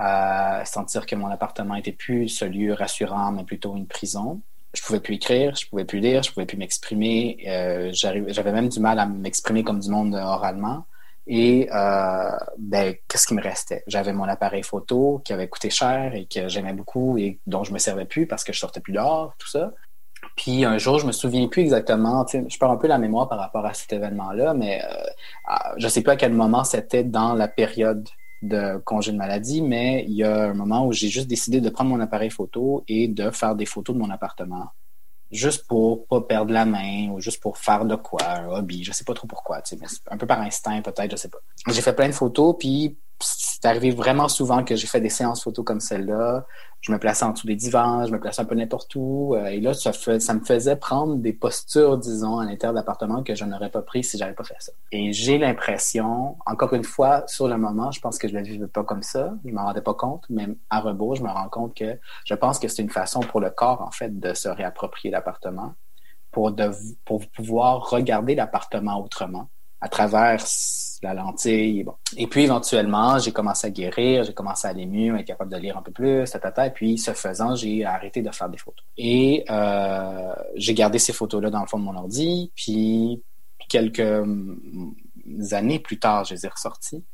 [0.01, 4.41] Euh, sentir que mon appartement était plus ce lieu rassurant, mais plutôt une prison.
[4.73, 7.39] Je pouvais plus écrire, je pouvais plus lire, je pouvais plus m'exprimer.
[7.47, 10.85] Euh, J'avais même du mal à m'exprimer comme du monde oralement.
[11.27, 13.83] Et euh, ben, qu'est-ce qui me restait?
[13.87, 17.73] J'avais mon appareil photo qui avait coûté cher et que j'aimais beaucoup et dont je
[17.73, 19.73] me servais plus parce que je sortais plus dehors, tout ça.
[20.37, 23.39] Puis un jour, je me souviens plus exactement, je perds un peu la mémoire par
[23.39, 27.49] rapport à cet événement-là, mais euh, je sais plus à quel moment c'était dans la
[27.49, 28.09] période
[28.43, 31.71] de congé de maladie, mais il y a un moment où j'ai juste décidé de
[31.71, 34.69] prendre mon appareil photo et de faire des photos de mon appartement,
[35.35, 38.93] juste pour pas perdre la main ou juste pour faire de quoi, un hobby, je
[38.93, 41.39] sais pas trop pourquoi, mais un peu par instinct peut-être, je sais pas.
[41.69, 45.43] J'ai fait plein de photos, puis c'est arrivé vraiment souvent que j'ai fait des séances
[45.43, 46.47] photos comme celle-là.
[46.81, 49.35] Je me plaçais en dessous des divans, je me plaçais un peu n'importe où.
[49.35, 53.35] Euh, et là, ça, me faisait prendre des postures, disons, à l'intérieur de l'appartement que
[53.35, 54.73] je n'aurais pas pris si j'avais pas fait ça.
[54.93, 58.45] Et j'ai l'impression, encore une fois, sur le moment, je pense que je ne le
[58.45, 59.33] vivais pas comme ça.
[59.47, 62.59] Je m'en rendais pas compte, mais à rebours, je me rends compte que je pense
[62.59, 65.75] que c'est une façon pour le corps, en fait, de se réapproprier l'appartement
[66.31, 66.55] pour,
[67.07, 69.49] pour pouvoir regarder l'appartement autrement
[69.81, 70.41] à travers
[71.03, 71.85] la lentille.
[71.85, 71.95] Bon.
[72.17, 75.57] Et puis éventuellement, j'ai commencé à guérir, j'ai commencé à aller mieux, être capable de
[75.57, 78.85] lire un peu plus, tata, et puis ce faisant, j'ai arrêté de faire des photos.
[78.97, 83.23] Et euh, j'ai gardé ces photos-là dans le fond de mon ordi, puis
[83.69, 84.25] quelques
[85.53, 87.05] années plus tard, je les ai ressorties.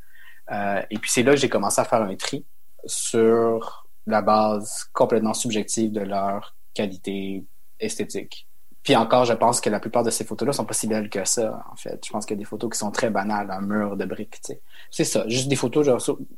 [0.51, 2.45] Euh, et puis c'est là que j'ai commencé à faire un tri
[2.85, 7.45] sur la base complètement subjective de leur qualité
[7.78, 8.49] esthétique.
[8.83, 11.24] Puis encore, je pense que la plupart de ces photos-là sont pas si belles que
[11.24, 12.01] ça, en fait.
[12.05, 14.41] Je pense qu'il y a des photos qui sont très banales, un mur de briques,
[14.43, 14.62] tu sais.
[14.91, 15.87] C'est ça, juste des photos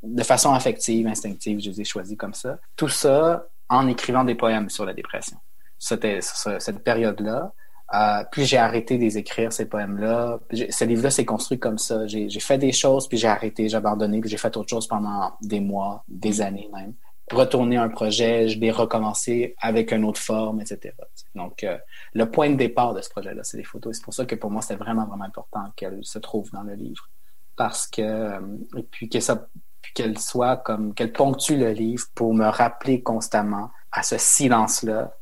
[0.03, 2.59] de façon affective, instinctive, je les ai choisies comme ça.
[2.77, 5.37] Tout ça en écrivant des poèmes sur la dépression.
[5.79, 7.53] C'était cette période-là.
[7.95, 10.41] Euh, puis j'ai arrêté de écrire, ces poèmes-là.
[10.51, 12.07] Ce livre-là s'est construit comme ça.
[12.07, 15.33] J'ai fait des choses, puis j'ai arrêté, j'ai abandonné, puis j'ai fait autre chose pendant
[15.43, 16.95] des mois, des années même.
[17.31, 20.95] Retourner un projet, je vais recommencer avec une autre forme, etc.
[21.35, 21.79] Donc, euh,
[22.15, 23.97] le point de départ de ce projet-là, c'est les photos.
[23.97, 26.75] C'est pour ça que pour moi, c'était vraiment, vraiment important qu'elles se trouvent dans le
[26.75, 27.09] livre.
[27.57, 28.41] Parce que, euh,
[28.77, 29.47] et puis que ça,
[29.81, 35.15] puis qu'elle soit comme, qu'elle ponctue le livre pour me rappeler constamment à ce silence-là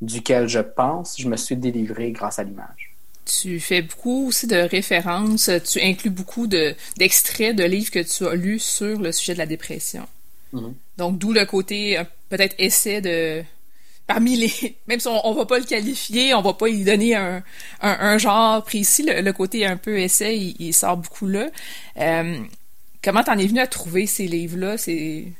[0.00, 2.94] duquel je pense, je me suis délivré grâce à l'image.
[3.26, 8.26] Tu fais beaucoup aussi de références, tu inclus beaucoup de, d'extraits de livres que tu
[8.26, 10.06] as lus sur le sujet de la dépression.
[10.52, 10.74] Mm-hmm.
[11.00, 13.42] Donc, d'où le côté euh, peut-être essai de
[14.06, 17.42] parmi les même si on, va pas le qualifier, on va pas y donner un,
[17.80, 21.46] un, genre précis, le, côté un peu essai, il, sort beaucoup là.
[21.96, 22.38] Euh,
[23.02, 24.76] comment t'en es venu à trouver ces livres-là?
[24.76, 25.32] C'est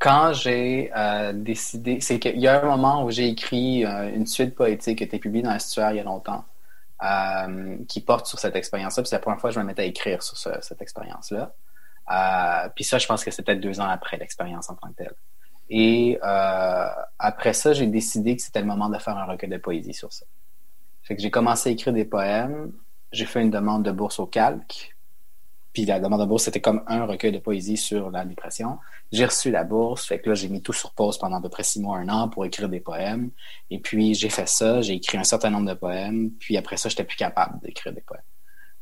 [0.00, 4.56] quand j'ai euh, décidé, c'est qu'il y a un moment où j'ai écrit une suite
[4.56, 6.44] poétique qui a été publiée dans l'Astuaire il y a longtemps,
[7.86, 9.02] qui porte sur cette expérience-là.
[9.04, 11.52] Puis c'est la première fois que je me mettais à écrire sur cette expérience-là.
[12.10, 15.14] Euh, puis ça, je pense que peut-être deux ans après l'expérience en tant que telle.
[15.70, 16.88] Et euh,
[17.18, 20.12] après ça, j'ai décidé que c'était le moment de faire un recueil de poésie sur
[20.12, 20.24] ça.
[21.02, 22.72] Fait que j'ai commencé à écrire des poèmes.
[23.12, 24.94] J'ai fait une demande de bourse au calque.
[25.72, 28.78] Puis la demande de bourse, c'était comme un recueil de poésie sur la dépression.
[29.12, 30.06] J'ai reçu la bourse.
[30.06, 32.08] Fait que là, j'ai mis tout sur pause pendant à peu près six mois, un
[32.08, 33.30] an pour écrire des poèmes.
[33.70, 34.80] Et puis, j'ai fait ça.
[34.80, 36.30] J'ai écrit un certain nombre de poèmes.
[36.40, 38.22] Puis après ça, j'étais plus capable d'écrire des poèmes.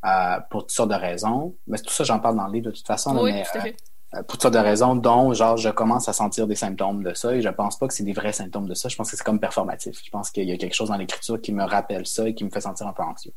[0.05, 1.55] Euh, pour toutes sortes de raisons.
[1.65, 3.17] Mais tout ça, j'en parle dans le livre de toute façon.
[3.17, 3.75] oui, mais, tout à fait.
[4.13, 7.13] Euh, pour toutes sortes de raisons, dont, genre, je commence à sentir des symptômes de
[7.13, 8.89] ça et je pense pas que c'est des vrais symptômes de ça.
[8.89, 9.99] Je pense que c'est comme performatif.
[10.03, 12.43] Je pense qu'il y a quelque chose dans l'écriture qui me rappelle ça et qui
[12.43, 13.33] me fait sentir un peu anxieux.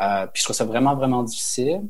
[0.00, 1.82] Euh, puis je trouve ça vraiment, vraiment difficile.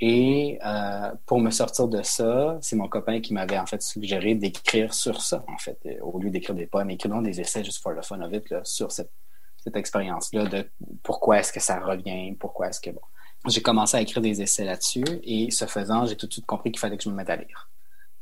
[0.00, 4.34] Et euh, pour me sortir de ça, c'est mon copain qui m'avait en fait suggéré
[4.34, 7.94] d'écrire sur ça, en fait, au lieu d'écrire des poèmes, écrire des essais juste for
[7.94, 9.12] the fun of it, là, sur cette,
[9.58, 10.68] cette expérience-là de
[11.04, 13.02] pourquoi est-ce que ça revient, pourquoi est-ce que bon
[13.46, 16.70] j'ai commencé à écrire des essais là-dessus et ce faisant, j'ai tout de suite compris
[16.70, 17.68] qu'il fallait que je me mette à lire.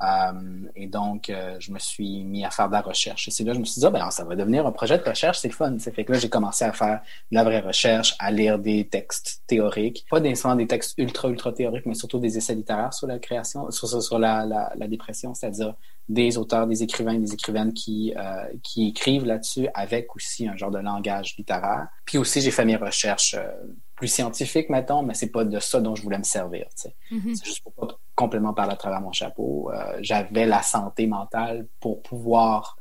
[0.03, 3.29] Euh, et donc, euh, je me suis mis à faire de la recherche.
[3.29, 4.99] Et c'est là que je me suis dit, ah, ben, ça va devenir un projet
[4.99, 5.77] de recherche, c'est fun.
[5.79, 8.89] C'est fait que là, j'ai commencé à faire de la vraie recherche, à lire des
[8.89, 10.07] textes théoriques.
[10.11, 13.71] Pas nécessairement des textes ultra, ultra théoriques, mais surtout des essais littéraires sur la création,
[13.71, 15.75] sur, sur la, la, la dépression, c'est-à-dire
[16.09, 20.73] des auteurs, des écrivains, des écrivaines qui, euh, qui écrivent là-dessus avec aussi un genre
[20.73, 21.87] de langage littéraire.
[22.05, 23.53] Puis aussi, j'ai fait mes recherches euh,
[24.01, 26.67] plus scientifiques, mettons, mais c'est pas de ça dont je voulais me servir.
[27.11, 27.35] Mm-hmm.
[27.35, 29.71] C'est juste pour pas complètement parler à travers mon chapeau.
[29.71, 32.79] Euh, j'avais la santé mentale pour pouvoir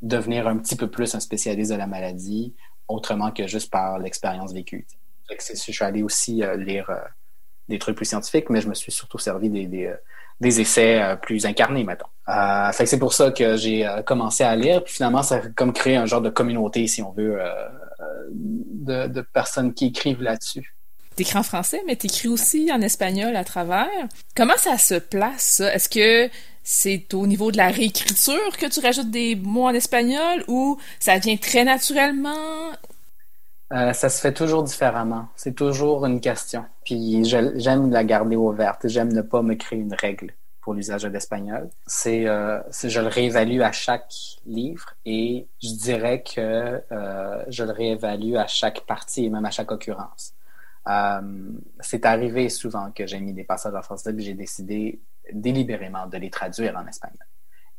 [0.00, 2.54] devenir un petit peu plus un spécialiste de la maladie,
[2.88, 4.86] autrement que juste par l'expérience vécue.
[5.28, 6.90] Fait que je suis allé aussi lire
[7.68, 9.92] des trucs plus scientifiques, mais je me suis surtout servi des, des
[10.40, 12.06] des essais euh, plus incarnés, mettons.
[12.28, 15.36] Euh, fait que c'est pour ça que j'ai euh, commencé à lire, puis finalement, ça
[15.36, 17.68] a comme créé un genre de communauté, si on veut, euh,
[18.32, 20.74] de, de, personnes qui écrivent là-dessus.
[21.14, 23.88] T'écris en français, mais t'écris aussi en espagnol à travers.
[24.34, 25.74] Comment ça se place, ça?
[25.74, 26.30] Est-ce que
[26.62, 31.18] c'est au niveau de la réécriture que tu rajoutes des mots en espagnol ou ça
[31.18, 32.72] vient très naturellement?
[33.72, 35.28] Euh, ça se fait toujours différemment.
[35.36, 36.64] C'est toujours une question.
[36.84, 38.86] Puis j'aime la garder ouverte.
[38.88, 40.34] J'aime ne pas me créer une règle
[40.66, 41.70] pour l'usage de l'espagnol.
[41.86, 44.12] C'est, euh, je le réévalue à chaque
[44.46, 49.52] livre et je dirais que euh, je le réévalue à chaque partie et même à
[49.52, 50.34] chaque occurrence.
[50.88, 55.00] Euh, c'est arrivé souvent que j'ai mis des passages en français et j'ai décidé
[55.32, 57.28] délibérément de les traduire en espagnol.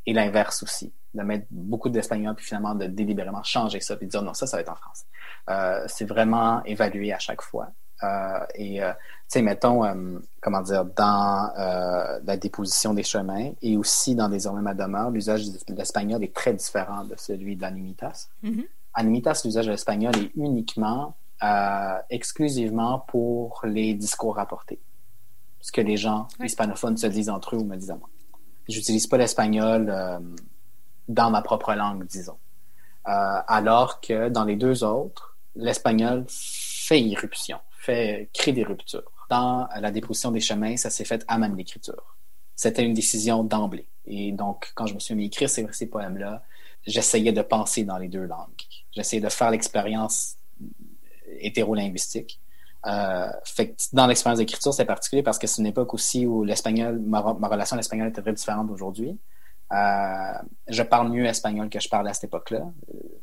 [0.05, 4.21] Et l'inverse aussi, de mettre beaucoup d'espagnol puis finalement de délibérément changer ça puis dire
[4.21, 5.07] non, ça, ça va être en français.
[5.49, 7.69] Euh, c'est vraiment évalué à chaque fois.
[8.03, 13.51] Euh, et, euh, tu sais, mettons, euh, comment dire, dans euh, la déposition des chemins
[13.61, 18.27] et aussi dans Désormais ma demeure, l'usage de l'espagnol est très différent de celui d'Animitas.
[18.43, 18.61] Mm
[18.93, 21.15] Animitas, l'usage de l'espagnol est uniquement,
[22.09, 24.79] exclusivement pour les discours rapportés.
[25.61, 28.09] Ce que les gens hispanophones se disent entre eux ou me disent à moi.
[28.67, 29.93] J'utilise pas l'espagnol
[31.09, 32.39] dans ma propre langue, disons.
[33.03, 36.25] alors que dans les deux autres, l'espagnol
[36.87, 39.11] fait irruption, fait créer des ruptures.
[39.29, 42.15] Dans la déposition des chemins, ça s'est fait à même l'écriture.
[42.55, 43.87] C'était une décision d'emblée.
[44.05, 46.43] Et donc, quand je me suis mis à écrire ces, poèmes-là,
[46.85, 48.63] j'essayais de penser dans les deux langues.
[48.91, 50.35] J'essayais de faire l'expérience
[51.39, 52.39] hétérolinguistique.
[52.85, 53.29] Euh,
[53.93, 57.47] dans l'expérience d'écriture, c'est particulier parce que c'est une époque aussi où l'espagnol, ma, ma
[57.47, 59.17] relation à l'espagnol était très différente d'aujourd'hui.
[59.73, 60.33] Euh,
[60.69, 62.61] je parle mieux espagnol que je parlais à cette époque-là.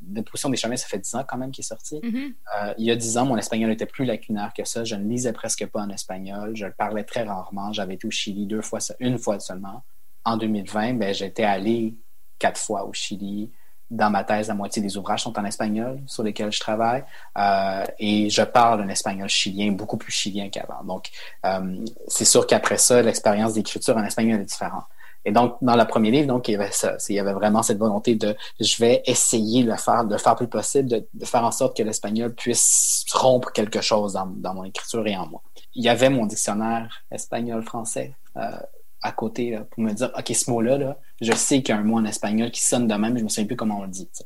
[0.01, 2.01] Déposition des chemins, ça fait dix ans quand même qu'il est sorti.
[2.01, 2.35] Mm-hmm.
[2.57, 4.85] euh, il y a dix ans, mon espagnol était plus lacunaire que ça.
[4.85, 6.55] Je ne lisais presque pas en espagnol.
[6.55, 7.73] Je le parlais très rarement.
[7.73, 9.83] J'avais été au Chili deux fois, une fois seulement.
[10.25, 11.97] En 2020, ben, j'étais allé
[12.39, 13.51] quatre fois au Chili.
[13.91, 17.05] Dans ma thèse, la moitié des ouvrages sont en espagnol sur lesquels je travaille.
[17.39, 20.83] Euh, et je parle un espagnol chilien, beaucoup plus chilien qu'avant.
[20.83, 21.11] Donc,
[21.45, 24.85] euh, c'est sûr qu'après ça, l'expérience d'écriture en espagnol est différente.
[25.25, 26.97] Et donc, dans le premier livre, donc, il y avait ça.
[27.09, 30.19] Il y avait vraiment cette volonté de, je vais essayer de le faire, de le
[30.19, 34.55] faire plus possible, de, faire en sorte que l'espagnol puisse rompre quelque chose dans, dans,
[34.55, 35.43] mon écriture et en moi.
[35.75, 38.59] Il y avait mon dictionnaire espagnol-français euh,
[39.03, 41.81] à côté là, pour me dire, OK, ce mot-là, là, je sais qu'il y a
[41.81, 43.83] un mot en espagnol qui sonne de même, mais je me souviens plus comment on
[43.83, 44.09] le dit.
[44.09, 44.25] T'sais.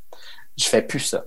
[0.57, 1.27] Je fais plus ça.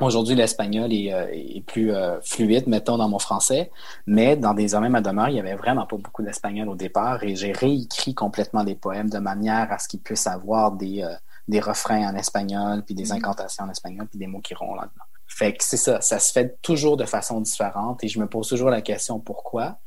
[0.00, 3.70] Aujourd'hui, l'espagnol est, euh, est, plus euh, fluide, mettons, dans mon français,
[4.06, 7.22] mais dans des hommes à demeure, il y avait vraiment pas beaucoup d'espagnol au départ
[7.24, 11.12] et j'ai réécrit complètement des poèmes de manière à ce qu'ils puissent avoir des, euh,
[11.46, 13.16] des refrains en espagnol, puis des mm-hmm.
[13.16, 15.04] incantations en espagnol, puis des mots qui roulent là-dedans.
[15.26, 18.48] Fait que c'est ça, ça se fait toujours de façon différente et je me pose
[18.48, 19.78] toujours la question pourquoi?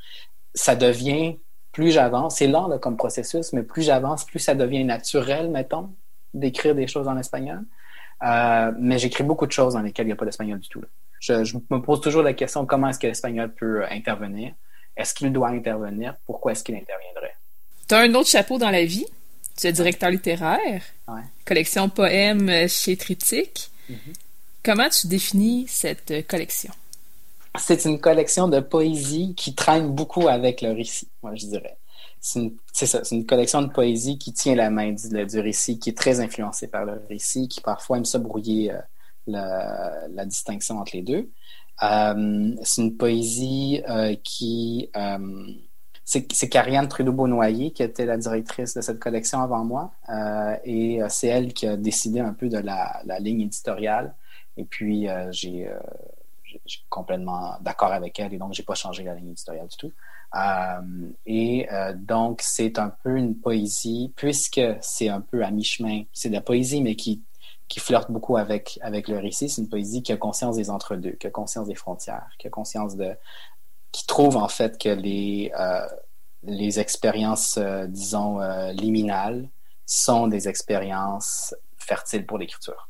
[0.53, 1.39] Ça devient,
[1.71, 5.89] plus j'avance, c'est lent là, comme processus, mais plus j'avance, plus ça devient naturel, mettons,
[6.33, 7.63] d'écrire des choses en espagnol.
[8.23, 10.83] Euh, mais j'écris beaucoup de choses dans lesquelles il n'y a pas d'espagnol du tout.
[11.19, 14.53] Je, je, me pose toujours la question comment est-ce que l'espagnol peut intervenir?
[14.95, 16.15] Est-ce qu'il doit intervenir?
[16.25, 17.35] Pourquoi est-ce qu'il interviendrait?
[17.87, 19.05] Tu as un autre chapeau dans la vie.
[19.57, 20.81] Tu es directeur littéraire.
[21.07, 21.21] Ouais.
[21.45, 23.69] Collection poèmes chez Triptyque.
[23.89, 23.95] Mm-hmm.
[24.63, 26.73] Comment tu définis cette collection?
[27.57, 31.77] C'est une collection de poésie qui traîne beaucoup avec le récit, moi je dirais
[32.25, 35.97] c'est ça, c'est une collection de poésie qui tient la main du, récit, qui est
[35.97, 38.81] très influencée par le récit, qui parfois aime ça brouiller euh,
[39.27, 41.29] la, distinction entre les deux.
[41.83, 44.89] Euh, c'est une poésie euh, qui...
[46.07, 49.91] C'est, c'est Carianne Trudeau-Beaunoyer qui était la directrice de cette collection avant moi,
[50.63, 54.15] et c'est elle qui a décidé un peu de la, ligne éditoriale.
[54.57, 55.69] Et puis, j'ai,
[56.65, 59.91] j'ai complètement d'accord avec elle, et donc j'ai pas changé la ligne éditoriale du tout.
[60.35, 66.03] Euh, et euh, donc, c'est un peu une poésie, puisque c'est un peu à mi-chemin.
[66.13, 67.23] C'est de la poésie, mais qui,
[67.67, 69.49] qui flirte beaucoup avec, avec le récit.
[69.49, 72.49] C'est une poésie qui a conscience des entre-deux, qui a conscience des frontières, qui a
[72.49, 73.15] conscience de.
[73.91, 75.87] qui trouve en fait que les, euh,
[76.43, 77.57] les expériences,
[77.87, 78.39] disons,
[78.71, 79.47] liminales
[79.85, 82.89] sont des expériences fertiles pour l'écriture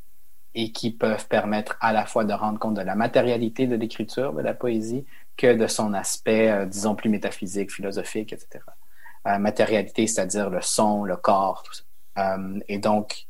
[0.56, 4.32] et qui peuvent permettre à la fois de rendre compte de la matérialité de l'écriture,
[4.32, 5.04] de la poésie,
[5.36, 8.64] que de son aspect, euh, disons, plus métaphysique, philosophique, etc.
[9.26, 11.82] Euh, matérialité, c'est-à-dire le son, le corps, tout ça.
[12.18, 13.26] Euh, et donc,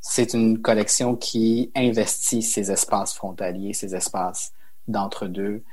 [0.00, 4.52] c'est une collection qui investit ces espaces frontaliers, ces espaces
[4.86, 5.64] d'entre-deux,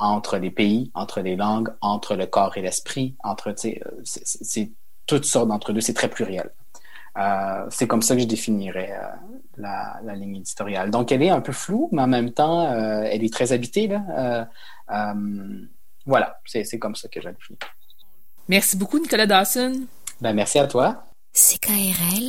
[0.00, 4.72] entre les pays, entre les langues, entre le corps et l'esprit, entre, c'est
[5.06, 6.50] toutes sortes d'entre-deux, c'est très pluriel.
[7.18, 9.08] Euh, c'est comme ça que je définirais euh,
[9.56, 10.90] la, la, ligne éditoriale.
[10.90, 13.88] Donc, elle est un peu floue, mais en même temps, euh, elle est très habitée.
[13.88, 14.48] Là.
[16.06, 17.58] voilà, c'est comme ça que je la définis.
[18.48, 19.86] Merci beaucoup, Nicolas Dawson.
[20.20, 21.04] Ben, merci à toi.
[21.32, 22.28] ckrl.qc.ca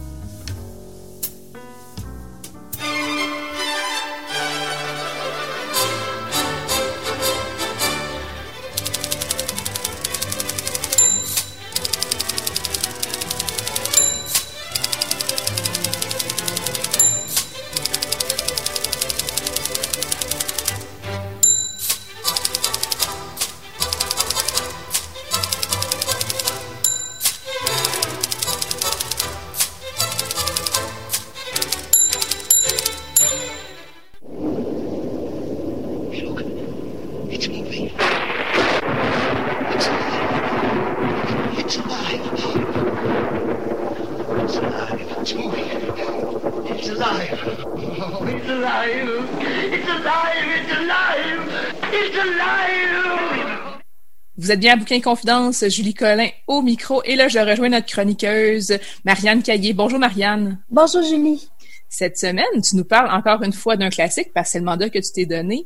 [54.51, 57.01] Vous êtes bien à Bouquin Confidence, Julie Collin au micro.
[57.03, 59.71] Et là, je rejoins notre chroniqueuse, Marianne Caillé.
[59.71, 60.61] Bonjour, Marianne.
[60.69, 61.49] Bonjour, Julie.
[61.87, 64.89] Cette semaine, tu nous parles encore une fois d'un classique parce que c'est le mandat
[64.89, 65.65] que tu t'es donné.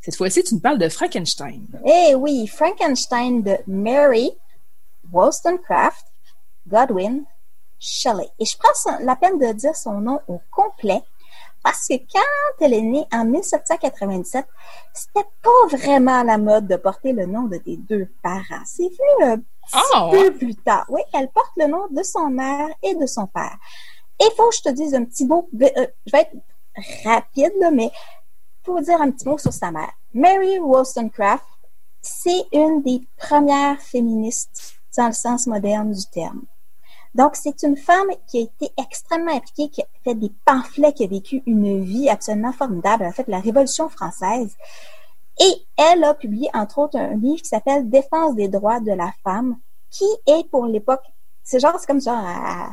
[0.00, 1.60] Cette fois-ci, tu nous parles de Frankenstein.
[1.84, 4.30] Eh oui, Frankenstein de Mary
[5.12, 6.06] Wollstonecraft
[6.66, 7.24] Godwin
[7.78, 8.30] Shelley.
[8.38, 11.02] Et je prends la peine de dire son nom au complet
[11.62, 14.46] parce que quand elle est née en 1797,
[14.92, 18.64] c'était pas vraiment la mode de porter le nom de tes deux parents.
[18.66, 20.10] C'est venu un petit oh.
[20.10, 20.84] peu plus tard.
[20.88, 23.56] Oui, elle porte le nom de son mère et de son père.
[24.20, 26.36] Et il faut que je te dise un petit mot, euh, je vais être
[27.04, 27.90] rapide, là, mais
[28.62, 29.92] pour dire un petit mot sur sa mère.
[30.14, 31.44] Mary Wollstonecraft,
[32.00, 36.42] c'est une des premières féministes dans le sens moderne du terme.
[37.14, 41.04] Donc, c'est une femme qui a été extrêmement impliquée, qui a fait des pamphlets, qui
[41.04, 43.02] a vécu une vie absolument formidable.
[43.02, 44.56] Elle a fait la Révolution française.
[45.40, 49.12] Et elle a publié, entre autres, un livre qui s'appelle Défense des droits de la
[49.24, 49.56] femme,
[49.90, 51.02] qui est pour l'époque,
[51.42, 52.70] c'est genre, c'est comme ça,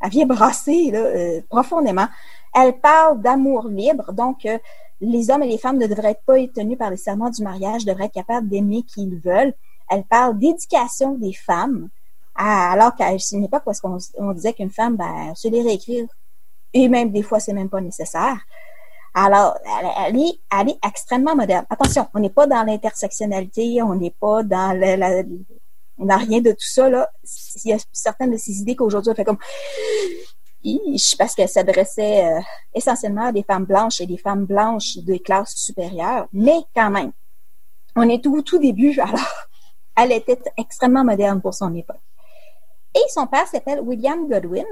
[0.00, 2.06] elle, vient brasser là, euh, profondément.
[2.54, 4.58] Elle parle d'amour libre, donc euh,
[5.00, 7.84] les hommes et les femmes ne devraient pas être tenus par les serments du mariage,
[7.84, 9.54] devraient être capables d'aimer qui ils veulent.
[9.90, 11.88] Elle parle d'éducation des femmes,
[12.36, 16.06] alors qu'à une époque parce qu'on on disait qu'une femme, ben, se les réécrire,
[16.72, 18.38] et même des fois, c'est même pas nécessaire.
[19.14, 19.56] Alors,
[20.06, 20.18] elle,
[20.68, 21.64] est, extrêmement moderne.
[21.70, 25.22] Attention, on n'est pas dans l'intersectionnalité, on n'est pas dans la,
[25.96, 27.08] on n'a rien de tout ça, là.
[27.64, 29.38] Il y a certaines de ces idées qu'aujourd'hui, on fait comme,
[31.18, 32.30] parce qu'elle s'adressait
[32.74, 37.12] essentiellement à des femmes blanches et des femmes blanches de classe supérieure, mais quand même,
[37.94, 39.46] on est tout, tout début, alors,
[39.96, 41.96] elle était extrêmement moderne pour son époque.
[42.96, 44.64] Et son père s'appelle William Godwin,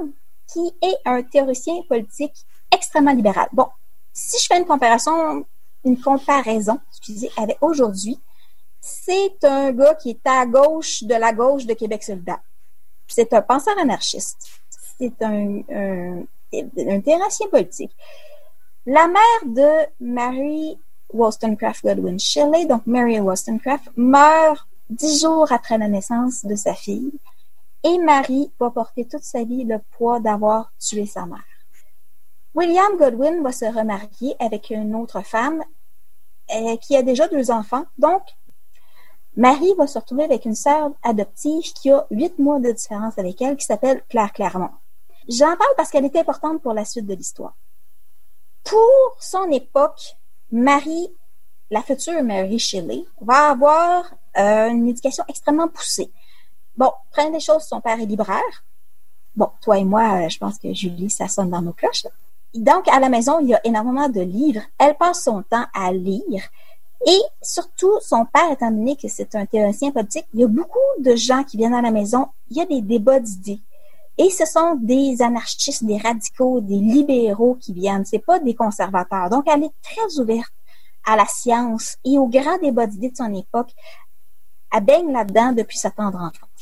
[0.51, 2.35] qui est un théoricien politique
[2.73, 3.49] extrêmement libéral.
[3.53, 3.67] Bon,
[4.13, 5.45] si je fais une comparaison,
[5.85, 8.19] une comparaison, excusez, avec aujourd'hui,
[8.81, 12.41] c'est un gars qui est à gauche de la gauche de Québec solidaire.
[13.07, 14.39] C'est un penseur anarchiste.
[14.99, 16.23] C'est un, un,
[16.53, 17.93] un politique.
[18.87, 20.79] La mère de Mary
[21.13, 27.13] Wollstonecraft Godwin Shelley, donc Mary Wollstonecraft, meurt dix jours après la naissance de sa fille
[27.85, 31.45] et Marie va porter toute sa vie le poids d'avoir tué sa mère.
[32.55, 35.63] William Godwin va se remarier avec une autre femme
[36.55, 37.85] euh, qui a déjà deux enfants.
[37.99, 38.23] Donc,
[39.37, 43.43] Marie va se retrouver avec une sœur adoptive qui a huit mois de différence avec
[43.43, 44.71] elle, qui s'appelle Claire Clermont.
[45.29, 47.57] J'en parle parce qu'elle est importante pour la suite de l'histoire.
[48.63, 50.17] Pour son époque,
[50.53, 51.09] Marie,
[51.71, 56.13] la future Mary Shelley, va avoir euh, une éducation extrêmement poussée.
[56.77, 58.65] Bon, prendre des choses, son père est libraire.
[59.37, 62.07] Bon, toi et moi, euh, je pense que Julie, ça sonne dans nos cloches.
[62.55, 64.63] Donc, à la maison, il y a énormément de livres.
[64.79, 66.43] Elle passe son temps à lire.
[67.07, 70.79] Et surtout, son père, étant donné que c'est un théoricien politique, il y a beaucoup
[71.01, 72.29] de gens qui viennent à la maison.
[72.51, 73.61] Il y a des débats d'idées.
[74.17, 78.05] Et ce sont des anarchistes, des radicaux, des libéraux qui viennent.
[78.05, 79.29] C'est pas des conservateurs.
[79.29, 80.53] Donc, elle est très ouverte
[81.05, 83.75] à la science et aux grands débats d'idées de son époque.
[84.73, 86.54] Elle baigne là-dedans depuis sa tendre enfance.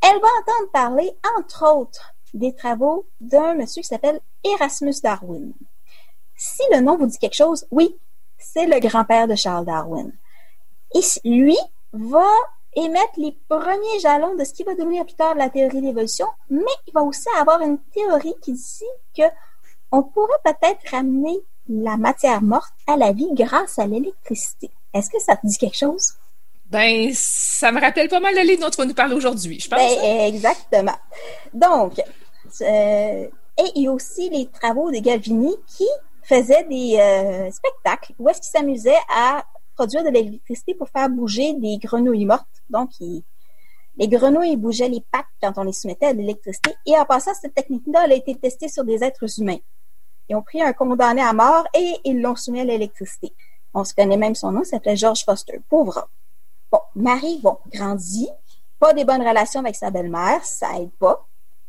[0.00, 5.52] Elle va entendre parler, entre autres, des travaux d'un monsieur qui s'appelle Erasmus Darwin.
[6.36, 7.98] Si le nom vous dit quelque chose, oui,
[8.38, 10.12] c'est le grand-père de Charles Darwin.
[10.94, 11.58] Et lui
[11.92, 12.28] va
[12.74, 16.26] émettre les premiers jalons de ce qui va devenir plus tard la théorie de l'évolution,
[16.48, 18.84] mais il va aussi avoir une théorie qui dit
[19.16, 19.24] que
[19.90, 24.70] on pourrait peut-être ramener la matière morte à la vie grâce à l'électricité.
[24.94, 26.14] Est-ce que ça te dit quelque chose?
[26.70, 29.68] Ben, ça me rappelle pas mal le livre dont tu vas nous parler aujourd'hui, je
[29.68, 29.78] pense.
[29.78, 30.96] Ben, exactement.
[31.54, 31.98] Donc,
[32.60, 33.26] euh,
[33.58, 35.86] et il y a aussi les travaux de Galvini qui
[36.22, 39.44] faisaient des euh, spectacles où est-ce qu'il s'amusait à
[39.74, 42.46] produire de l'électricité pour faire bouger des grenouilles mortes.
[42.68, 46.74] Donc, les grenouilles bougeaient les pattes quand on les soumettait à l'électricité.
[46.84, 49.58] Et en passant, cette technique-là, elle a été testée sur des êtres humains.
[50.28, 53.32] Ils ont pris un condamné à mort et ils l'ont soumis à l'électricité.
[53.72, 55.60] On se connaît même son nom, il s'appelait George Foster.
[55.70, 56.08] Pauvre
[56.70, 58.28] Bon, Marie, bon, grandit,
[58.78, 61.26] pas des bonnes relations avec sa belle-mère, ça aide pas.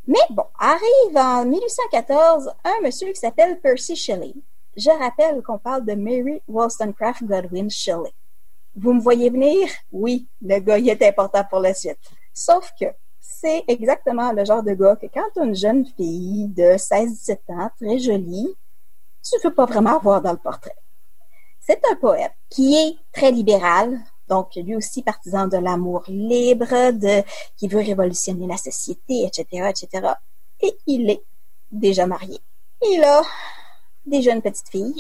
[0.08, 4.34] Mais bon, arrive en 1814 un monsieur qui s'appelle Percy Shelley.
[4.76, 8.14] Je rappelle qu'on parle de Mary Wollstonecraft Godwin Shelley.
[8.76, 9.70] Vous me voyez venir?
[9.92, 12.00] Oui, le gars, il est important pour la suite.
[12.34, 12.86] Sauf que
[13.20, 18.00] c'est exactement le genre de gars que quand une jeune fille de 16-17 ans, très
[18.00, 18.56] jolie,
[19.24, 20.76] tu ne veux pas vraiment voir dans le portrait.
[21.60, 24.00] C'est un poète qui est très libéral,
[24.30, 27.24] donc, lui aussi partisan de l'amour libre, de,
[27.58, 30.14] qui veut révolutionner la société, etc., etc.
[30.62, 31.24] Et il est
[31.72, 32.40] déjà marié.
[32.82, 33.22] Il a
[34.06, 34.96] déjà une petite fille.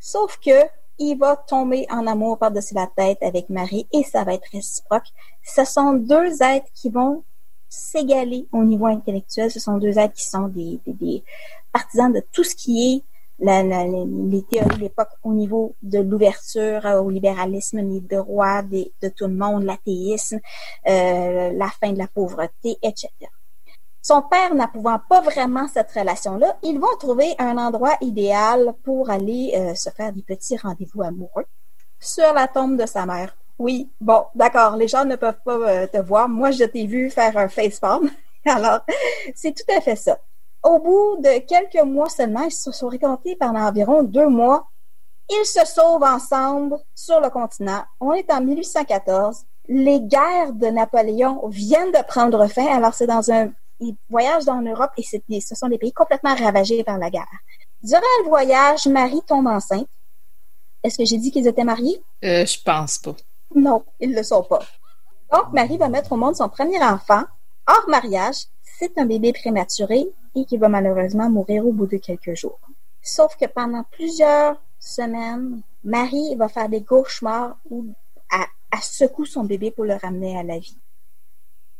[0.00, 0.66] Sauf que
[0.98, 5.08] il va tomber en amour par-dessus la tête avec Marie et ça va être réciproque.
[5.44, 7.22] Ce sont deux êtres qui vont
[7.68, 9.50] s'égaler au niveau intellectuel.
[9.50, 11.22] Ce sont deux êtres qui sont des, des
[11.70, 16.84] partisans de tout ce qui est la, les théories de l'époque au niveau de l'ouverture
[16.84, 20.40] au libéralisme, les droits de, de tout le monde, l'athéisme,
[20.88, 23.08] euh, la fin de la pauvreté, etc.
[24.02, 29.52] Son père n'approuvant pas vraiment cette relation-là, ils vont trouver un endroit idéal pour aller
[29.56, 31.46] euh, se faire des petits rendez-vous amoureux
[31.98, 33.36] sur la tombe de sa mère.
[33.58, 36.28] Oui, bon, d'accord, les gens ne peuvent pas euh, te voir.
[36.28, 38.10] Moi, je t'ai vu faire un facepalm.
[38.46, 38.80] Alors,
[39.34, 40.18] c'est tout à fait ça.
[40.66, 44.66] Au bout de quelques mois seulement, ils se sont récoltés pendant environ deux mois.
[45.30, 47.84] Ils se sauvent ensemble sur le continent.
[48.00, 49.44] On est en 1814.
[49.68, 52.66] Les guerres de Napoléon viennent de prendre fin.
[52.66, 56.82] Alors, c'est dans un il voyage dans l'Europe et ce sont des pays complètement ravagés
[56.82, 57.28] par la guerre.
[57.84, 59.86] Durant le voyage, Marie tombe enceinte.
[60.82, 62.02] Est-ce que j'ai dit qu'ils étaient mariés?
[62.24, 63.14] Euh, je pense pas.
[63.54, 64.62] Non, ils ne le sont pas.
[65.32, 67.22] Donc, Marie va mettre au monde son premier enfant,
[67.68, 68.46] hors mariage.
[68.78, 72.60] C'est un bébé prématuré et qui va malheureusement mourir au bout de quelques jours.
[73.02, 77.86] Sauf que pendant plusieurs semaines, Marie va faire des cauchemars où
[78.30, 80.76] elle, secoue son bébé pour le ramener à la vie.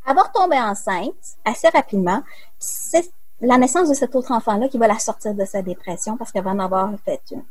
[0.07, 2.23] Elle va retomber enceinte assez rapidement.
[2.57, 6.31] C'est la naissance de cet autre enfant-là qui va la sortir de sa dépression parce
[6.31, 7.43] qu'elle va en avoir fait une.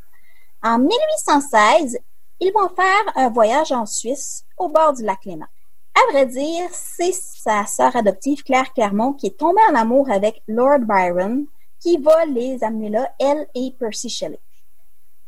[0.62, 1.98] En 1816,
[2.40, 5.46] ils vont faire un voyage en Suisse au bord du lac Léman.
[5.97, 10.42] À vrai dire, c'est sa sœur adoptive Claire Clermont qui est tombée en amour avec
[10.47, 11.47] Lord Byron
[11.80, 14.38] qui va les amener là, elle et Percy Shelley.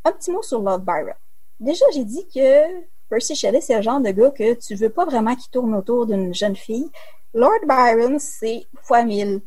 [0.04, 1.14] Un petit mot sur Lord Byron.
[1.58, 5.06] Déjà, j'ai dit que Percy Shelley, c'est le genre de gars que tu veux pas
[5.06, 6.90] vraiment qu'il tourne autour d'une jeune fille.
[7.32, 9.40] Lord Byron, c'est fois mille.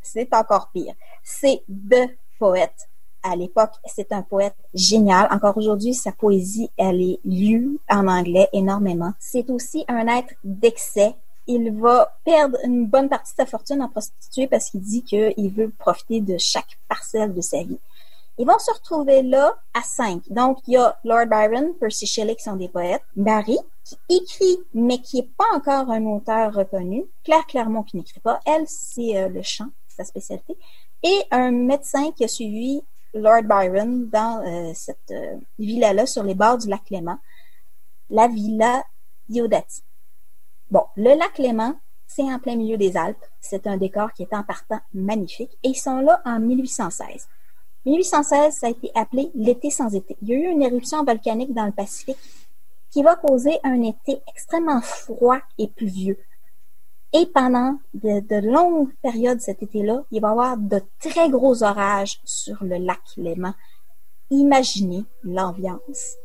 [0.00, 0.94] C'est encore pire.
[1.24, 2.88] C'est the poète
[3.22, 5.28] à l'époque, c'est un poète génial.
[5.30, 9.12] Encore aujourd'hui, sa poésie, elle est lue en anglais énormément.
[9.18, 11.14] C'est aussi un être d'excès.
[11.46, 15.50] Il va perdre une bonne partie de sa fortune en prostituée parce qu'il dit qu'il
[15.50, 17.78] veut profiter de chaque parcelle de sa vie.
[18.38, 20.22] Ils vont se retrouver là à cinq.
[20.28, 24.58] Donc, il y a Lord Byron, Percy Shelley qui sont des poètes, Barry qui écrit
[24.74, 29.16] mais qui n'est pas encore un auteur reconnu, Claire Clermont qui n'écrit pas, elle c'est
[29.16, 30.56] euh, le chant, sa spécialité,
[31.02, 32.82] et un médecin qui a suivi
[33.16, 37.18] Lord Byron dans euh, cette euh, villa-là sur les bords du lac Clément,
[38.10, 38.84] la villa
[39.28, 39.82] Diodati.
[40.70, 41.74] Bon, le lac Clément,
[42.06, 43.24] c'est en plein milieu des Alpes.
[43.40, 45.56] C'est un décor qui est en partant magnifique.
[45.62, 47.28] Et ils sont là en 1816.
[47.84, 50.16] 1816, ça a été appelé l'été sans été.
[50.22, 52.18] Il y a eu une éruption volcanique dans le Pacifique
[52.90, 56.18] qui va causer un été extrêmement froid et pluvieux.
[57.12, 62.20] Et pendant de, longues périodes cet été-là, il va y avoir de très gros orages
[62.24, 63.54] sur le lac Léman.
[64.30, 66.16] Imaginez l'ambiance.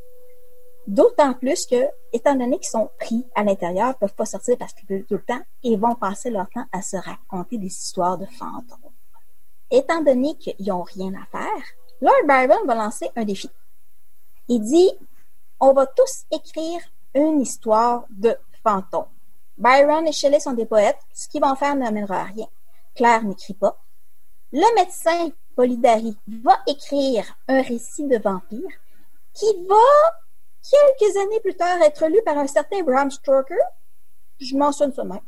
[0.88, 4.58] D'autant plus que, étant donné qu'ils sont pris à l'intérieur, ils ne peuvent pas sortir
[4.58, 7.68] parce qu'ils veulent tout le temps et vont passer leur temps à se raconter des
[7.68, 8.92] histoires de fantômes.
[9.70, 11.64] Étant donné qu'ils n'ont rien à faire,
[12.02, 13.50] Lord Byron va lancer un défi.
[14.48, 14.92] Il dit,
[15.60, 16.82] on va tous écrire
[17.14, 19.06] une histoire de fantômes.
[19.58, 21.00] Byron et Shelley sont des poètes.
[21.14, 22.48] Ce qu'ils vont faire n'amènera à rien.
[22.96, 23.78] Claire n'écrit pas.
[24.52, 28.70] Le médecin Polidari va écrire un récit de vampire
[29.34, 29.76] qui va,
[30.70, 33.56] quelques années plus tard, être lu par un certain Bram Stoker.
[34.40, 35.20] Je mentionne ça même.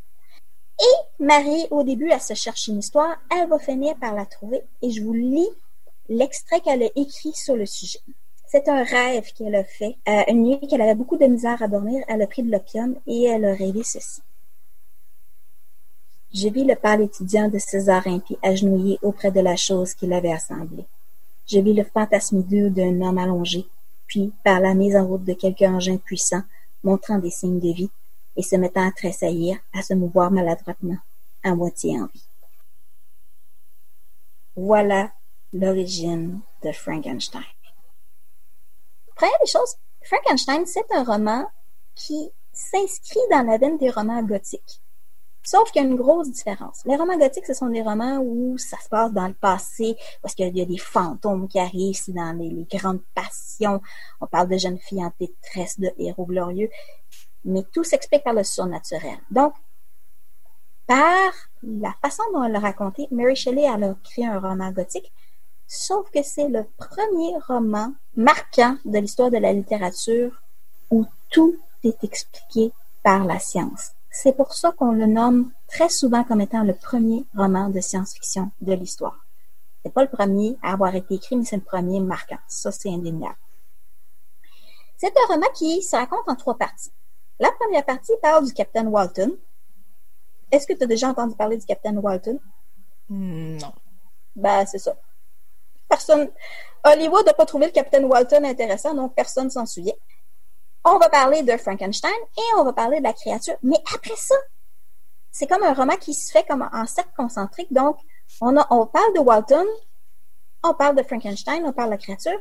[0.80, 3.16] Et Marie, au début, elle se cherche une histoire.
[3.32, 4.64] Elle va finir par la trouver.
[4.82, 5.50] Et je vous lis
[6.10, 8.00] l'extrait qu'elle a écrit sur le sujet.
[8.54, 9.97] C'est un rêve qu'elle a fait.
[10.08, 12.95] Euh, une nuit qu'elle avait beaucoup de misère à dormir, elle a pris de l'opium
[13.08, 14.22] et elle a rêvé ceci.
[16.32, 20.32] Je vis le pâle étudiant de César impie agenouillé auprès de la chose qu'il avait
[20.32, 20.86] assemblée.
[21.47, 23.66] Je vis le fantasme hideux d'un homme allongé,
[24.06, 26.43] puis, par la mise en route de quelque engin puissant,
[26.84, 27.89] montrant des signes de vie,
[28.38, 30.97] et se mettant à tressaillir, à se mouvoir maladroitement,
[31.41, 32.28] à moitié en vie.
[34.56, 35.12] Voilà
[35.54, 37.41] l'origine de Frankenstein.
[39.16, 41.45] Première des choses, Frankenstein, c'est un roman
[41.95, 44.82] qui s'inscrit dans la veine des romans gothiques.
[45.45, 46.84] Sauf qu'il y a une grosse différence.
[46.86, 50.36] Les romans gothiques, ce sont des romans où ça se passe dans le passé, parce
[50.36, 53.82] qu'il y a des fantômes qui arrivent, c'est dans les, grandes passions.
[54.22, 56.70] On parle de jeunes filles en détresse, de héros glorieux.
[57.43, 59.18] Mais tout s'explique par le surnaturel.
[59.32, 59.53] Donc,
[60.88, 65.11] par la façon dont elle l'a raconté, Mary Shelley elle a créé un roman gothique
[65.68, 70.32] Sauf que c'est le premier roman marquant de l'histoire de la littérature
[70.91, 73.91] où tout est expliqué par la science.
[74.11, 78.51] C'est pour ça qu'on le nomme très souvent comme étant le premier roman de science-fiction
[78.61, 79.26] de l'histoire.
[79.84, 82.38] C'est pas le premier à avoir été écrit, mais c'est le premier marquant.
[82.47, 83.36] Ça, c'est indéniable.
[84.98, 86.91] C'est un roman qui se raconte en trois parties.
[87.40, 89.35] La première partie parle du capitaine Walton.
[90.52, 92.40] Est-ce que tu as déjà entendu parler du capitaine Walton?
[93.10, 93.73] Hmm, non.
[94.35, 94.95] Ben, c'est ça
[95.94, 96.30] personne.
[96.86, 99.94] Hollywood n'a pas trouvé le capitaine Walton intéressant, donc personne s'en souvient.
[100.84, 103.56] On va parler de Frankenstein et on va parler de la créature.
[103.64, 104.36] Mais après ça,
[105.32, 107.72] c'est comme un roman qui se fait comme en cercle concentrique.
[107.72, 107.98] Donc,
[108.41, 108.53] on,
[108.88, 109.65] parle de Walton,
[110.64, 112.40] on parle de Frankenstein, on parle de la créature.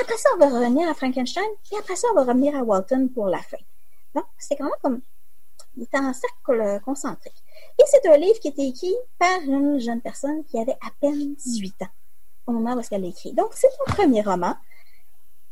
[0.00, 3.08] Après ça, on va revenir à Frankenstein et après ça, on va revenir à Walton
[3.14, 3.62] pour la fin.
[4.14, 5.00] Donc, c'est quand comme.
[5.76, 7.42] Il est en cercle concentrique.
[7.80, 11.34] Et c'est un livre qui été écrit par une jeune personne qui avait à peine
[11.34, 11.88] 18 ans
[12.46, 13.32] au moment où elle l'a écrit.
[13.32, 14.54] Donc, c'est son premier roman.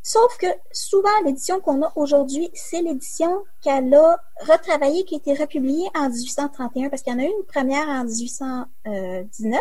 [0.05, 5.35] Sauf que souvent, l'édition qu'on a aujourd'hui, c'est l'édition qu'elle a retravaillée, qui a été
[5.35, 9.61] republiée en 1831, parce qu'il y en a eu une première en 1819.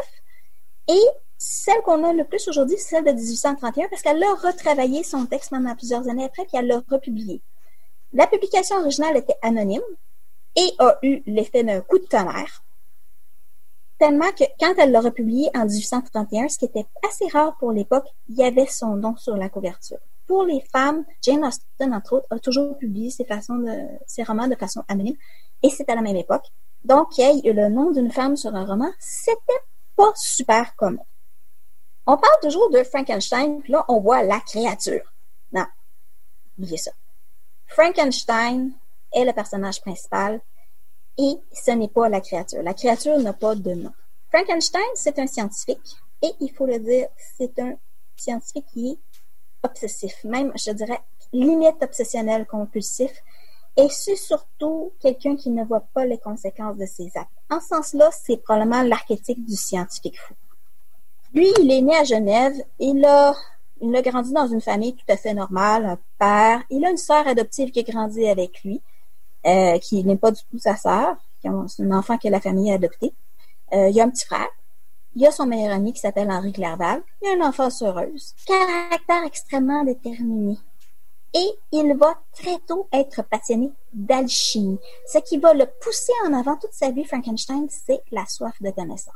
[0.88, 1.04] Et
[1.38, 5.28] celle qu'on a le plus aujourd'hui, c'est celle de 1831, parce qu'elle a retravaillé son
[5.28, 7.42] texte pendant plusieurs années après, puis elle l'a republié.
[8.14, 9.82] La publication originale était anonyme
[10.56, 12.64] et a eu l'effet d'un coup de tonnerre
[14.02, 18.08] tellement que quand elle l'a republié en 1831, ce qui était assez rare pour l'époque,
[18.30, 20.00] il y avait son nom sur la couverture.
[20.26, 23.28] Pour les femmes, Jane Austen, entre autres, a toujours publié ses,
[24.24, 25.18] romans de façon anonyme,
[25.62, 26.46] et c'était à la même époque.
[26.84, 29.62] Donc, qu'il y ait le nom d'une femme sur un roman, c'était
[29.96, 31.04] pas super commun.
[32.08, 35.14] On parle toujours de Frankenstein, puis là, on voit la créature.
[35.54, 35.66] Non,
[36.58, 36.92] oubliez ça.
[37.68, 38.72] Frankenstein
[39.14, 40.42] est le personnage principal,
[41.22, 42.64] et ce n'est pas la créature.
[42.64, 43.94] La créature n'a pas de nom.
[44.30, 47.08] Frankenstein, c'est un scientifique et il faut le dire,
[47.38, 47.76] c'est un
[48.16, 49.00] scientifique qui est
[49.64, 51.00] obsessif, même, je dirais,
[51.32, 53.12] limite obsessionnel, compulsif.
[53.78, 57.30] Et c'est surtout quelqu'un qui ne voit pas les conséquences de ses actes.
[57.50, 60.34] En ce sens-là, c'est probablement l'archétype du scientifique fou.
[61.34, 62.54] Lui, il est né à Genève.
[62.80, 63.34] Il a,
[63.80, 66.64] il a grandi dans une famille tout à fait normale, un père.
[66.70, 68.82] Il a une sœur adoptive qui a grandi avec lui.
[69.46, 71.16] Euh, qui n'est pas du tout sa sœur.
[71.42, 73.14] C'est un enfant que la famille a adopté.
[73.74, 74.50] Euh, il y a un petit frère.
[75.16, 77.02] Il y a son meilleur ami qui s'appelle Henri Clerval.
[77.22, 78.36] Il y a une enfance heureuse.
[78.46, 80.58] Caractère extrêmement déterminé.
[81.34, 84.80] Et il va très tôt être passionné d'alchimie.
[85.08, 88.70] Ce qui va le pousser en avant toute sa vie, Frankenstein, c'est la soif de
[88.70, 89.16] connaissance.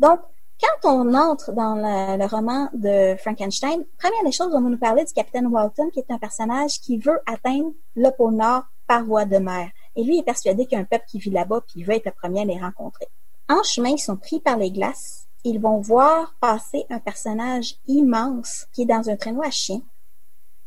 [0.00, 0.20] Donc,
[0.60, 5.04] quand on entre dans le, roman de Frankenstein, première des choses, on va nous parler
[5.04, 9.24] du capitaine Walton, qui est un personnage qui veut atteindre le pôle Nord par voie
[9.24, 9.70] de mer.
[9.94, 11.94] Et lui est persuadé qu'il y a un peuple qui vit là-bas, puis il veut
[11.94, 13.08] être le premier à les rencontrer.
[13.48, 15.26] En chemin, ils sont pris par les glaces.
[15.44, 19.80] Ils vont voir passer un personnage immense qui est dans un traîneau à chien.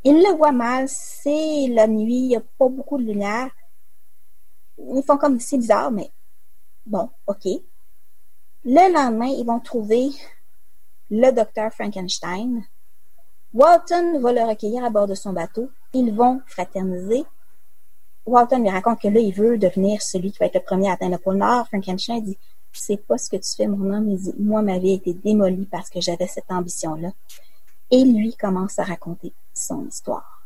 [0.06, 3.50] Ils le voient mal, c'est la nuit, il n'y a pas beaucoup de lumière.
[4.78, 6.10] Ils font comme c'est bizarre, mais
[6.86, 7.46] bon, ok.
[8.64, 10.10] Le lendemain, ils vont trouver
[11.10, 12.64] le docteur Frankenstein.
[13.54, 15.70] Walton va le recueillir à bord de son bateau.
[15.94, 17.26] Ils vont fraterniser.
[18.30, 20.94] Walton lui raconte que là, il veut devenir celui qui va être le premier à
[20.94, 21.68] atteindre le pôle Nord.
[21.68, 22.38] Frankenstein dit
[22.72, 24.10] C'est pas ce que tu fais, mon homme.
[24.10, 27.12] Il dit Moi, ma vie a été démolie parce que j'avais cette ambition-là.
[27.92, 30.46] Et lui commence à raconter son histoire.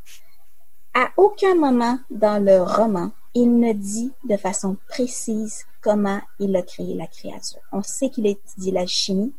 [0.93, 6.61] À aucun moment dans le roman, il ne dit de façon précise comment il a
[6.61, 7.61] créé la créature.
[7.71, 9.33] On sait qu'il a étudié la chimie,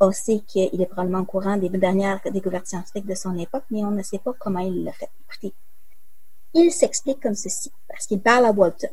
[0.00, 3.84] on sait qu'il est probablement au courant des dernières découvertes scientifiques de son époque, mais
[3.84, 5.10] on ne sait pas comment il l'a fait.
[5.28, 5.54] Écoutez,
[6.54, 8.88] il s'explique comme ceci, parce qu'il parle à Walton.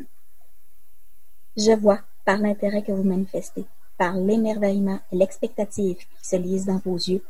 [1.56, 3.66] Je vois, par l'intérêt que vous manifestez,
[3.98, 7.24] par l'émerveillement et l'expectative qui se lisent dans vos yeux,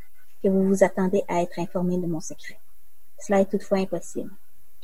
[0.43, 2.59] que vous vous attendez à être informé de mon secret.
[3.19, 4.31] Cela est toutefois impossible.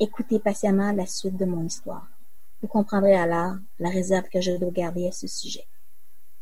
[0.00, 2.08] Écoutez patiemment la suite de mon histoire.
[2.62, 5.66] Vous comprendrez alors la réserve que je dois garder à ce sujet.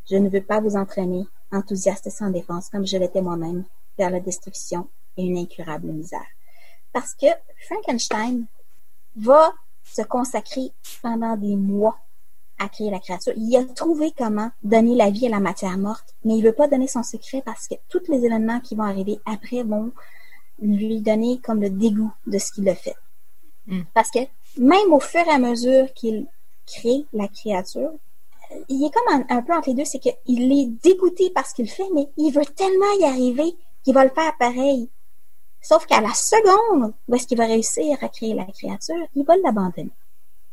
[0.09, 3.65] Je ne veux pas vous entraîner, enthousiaste et sans défense comme je l'étais moi-même,
[3.99, 6.27] vers la destruction et une incurable misère.
[6.93, 7.27] Parce que
[7.67, 8.47] Frankenstein
[9.17, 9.53] va
[9.85, 10.73] se consacrer
[11.03, 11.99] pendant des mois
[12.59, 13.33] à créer la créature.
[13.37, 16.69] Il a trouvé comment donner la vie à la matière morte, mais il veut pas
[16.69, 19.93] donner son secret parce que tous les événements qui vont arriver après vont
[20.61, 22.95] lui donner comme le dégoût de ce qu'il a fait.
[23.67, 23.83] Mm.
[23.95, 24.21] Parce que
[24.59, 26.27] même au fur et à mesure qu'il
[26.67, 27.91] crée la créature,
[28.69, 31.71] il est comme un, peu entre les deux, c'est qu'il est dégoûté par ce qu'il
[31.71, 34.91] fait, mais il veut tellement y arriver qu'il va le faire pareil.
[35.63, 39.37] Sauf qu'à la seconde où est-ce qu'il va réussir à créer la créature, il va
[39.37, 39.93] l'abandonner.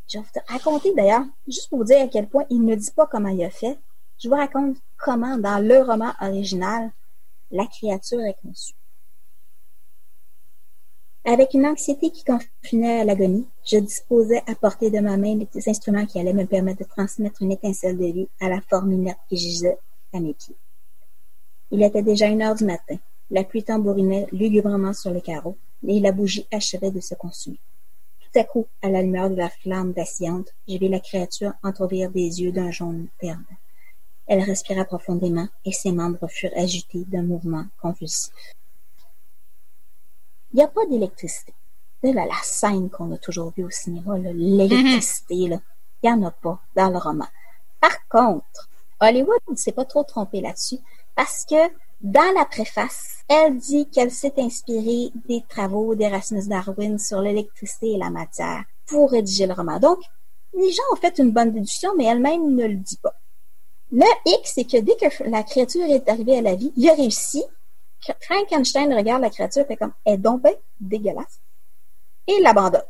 [0.07, 2.91] Je vais vous raconter d'ailleurs, juste pour vous dire à quel point il ne dit
[2.91, 3.77] pas comment il a fait,
[4.19, 6.91] je vous raconte comment, dans le roman original,
[7.51, 8.73] la créature est conçue.
[11.25, 15.69] Avec une anxiété qui confinait à l'agonie, je disposais à portée de ma main les
[15.69, 19.19] instruments qui allaient me permettre de transmettre une étincelle de vie à la forme inerte
[19.27, 19.77] qui gisait
[20.13, 20.55] à mes pieds.
[21.71, 22.97] Il était déjà une heure du matin.
[23.31, 25.57] La pluie tambourinait lugubrement sur le carreau,
[25.87, 27.59] et la bougie achevait de se consumer.
[28.19, 32.11] Tout à coup, à la lumière de la flamme vacillante, j'ai vu la créature entr'ouvrir
[32.11, 33.45] des yeux d'un jaune terne.
[34.27, 38.31] Elle respira profondément et ses membres furent agités d'un mouvement convulsif.
[40.53, 41.53] Il n'y a pas d'électricité.
[42.03, 45.61] la scène qu'on a toujours vue au cinéma, l'électricité, il
[46.03, 47.27] n'y en a pas dans le roman.
[47.79, 48.69] Par contre,
[48.99, 50.79] Hollywood ne s'est pas trop trompé là-dessus
[51.15, 51.55] parce que
[52.01, 57.97] dans la préface, elle dit qu'elle s'est inspirée des travaux d'Erasmus Darwin sur l'électricité et
[57.97, 59.79] la matière pour rédiger le roman.
[59.79, 59.99] Donc,
[60.53, 63.15] les gens ont fait une bonne déduction, mais elle-même ne le dit pas.
[63.91, 66.93] Le X, c'est que dès que la créature est arrivée à la vie, il a
[66.93, 67.43] réussi
[68.21, 70.43] Frankenstein regarde la créature, fait comme, elle est donc
[70.79, 71.41] dégueulasse,
[72.27, 72.83] et l'abandonne.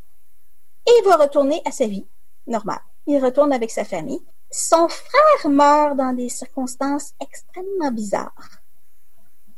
[0.87, 2.05] Et il va retourner à sa vie
[2.47, 2.81] normale.
[3.07, 4.21] Il retourne avec sa famille.
[4.51, 8.58] Son frère meurt dans des circonstances extrêmement bizarres.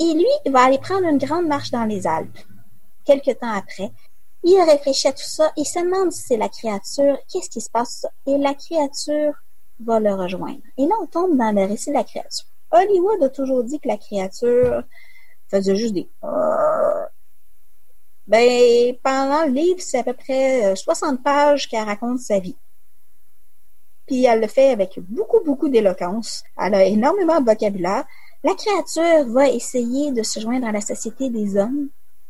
[0.02, 2.40] Et lui, il va aller prendre une grande marche dans les Alpes.
[3.06, 3.92] Quelque temps après,
[4.44, 7.70] il réfléchit à tout ça, il se demande si c'est la créature, qu'est-ce qui se
[7.70, 9.34] passe, et la créature
[9.80, 10.62] va le rejoindre.
[10.78, 12.48] Et là, on tombe dans le récit de la créature.
[12.72, 14.84] Hollywood a toujours dit que la créature
[15.50, 16.10] faisait juste des
[18.28, 22.56] ben, pendant le livre, c'est à peu près 60 euh, pages qu'elle raconte sa vie.
[24.08, 26.44] Puis elle le fait avec beaucoup, beaucoup d'éloquence.
[26.58, 28.06] Elle a énormément de vocabulaire.
[28.44, 31.90] La créature va essayer de se joindre à la société des hommes,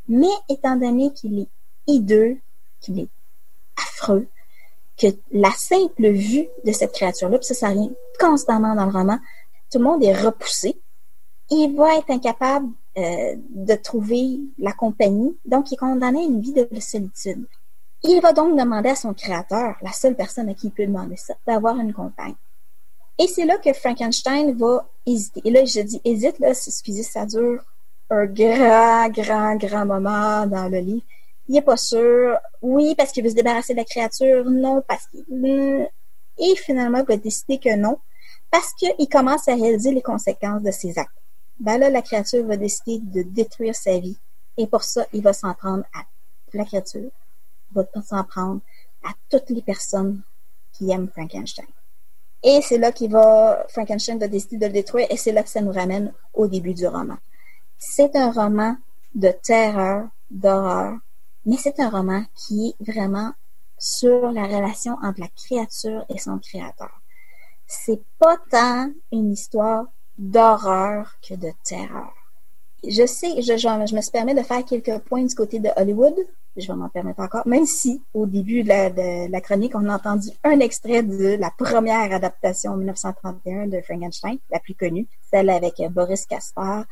[0.09, 1.47] mais étant donné qu'il est
[1.87, 2.37] hideux,
[2.81, 3.09] qu'il est
[3.77, 4.27] affreux,
[4.97, 9.19] que la simple vue de cette créature-là, puis ça, ça revient constamment dans le roman,
[9.71, 10.79] tout le monde est repoussé.
[11.49, 12.67] Il va être incapable
[12.97, 17.45] euh, de trouver la compagnie, donc il est condamné à une vie de solitude.
[18.03, 21.15] Il va donc demander à son créateur, la seule personne à qui il peut demander
[21.15, 22.35] ça, d'avoir une compagne.
[23.21, 25.43] Et c'est là que Frankenstein va hésiter.
[25.45, 27.63] Et là, je dis hésite, là, excusez, ça dure
[28.09, 31.05] un grand, grand, grand moment dans le livre.
[31.47, 32.35] Il n'est pas sûr.
[32.63, 34.43] Oui, parce qu'il veut se débarrasser de la créature.
[34.45, 35.23] Non, parce qu'il...
[35.29, 35.85] Hmm.
[36.39, 37.99] Et finalement, il va décider que non,
[38.49, 41.11] parce qu'il commence à réaliser les conséquences de ses actes.
[41.59, 44.17] Ben là, la créature va décider de détruire sa vie.
[44.57, 46.05] Et pour ça, il va s'en prendre à
[46.53, 47.11] la créature,
[47.75, 48.61] va s'en prendre
[49.03, 50.23] à toutes les personnes
[50.73, 51.67] qui aiment Frankenstein.
[52.43, 55.49] Et c'est là qu'il va, Frankenstein va décider de le détruire et c'est là que
[55.49, 57.17] ça nous ramène au début du roman.
[57.77, 58.75] C'est un roman
[59.13, 60.97] de terreur, d'horreur,
[61.45, 63.31] mais c'est un roman qui est vraiment
[63.77, 67.01] sur la relation entre la créature et son créateur.
[67.67, 69.85] C'est pas tant une histoire
[70.17, 72.13] d'horreur que de terreur.
[72.83, 76.15] Je sais, je, je, me suis permis de faire quelques points du côté de Hollywood.
[76.57, 80.29] Je vais m'en permettre encore, même si au début de la, chronique, on a entendu
[80.43, 85.81] un extrait de la première adaptation en 1931 de Frankenstein, la plus connue, celle avec
[85.91, 86.83] Boris Kaspar,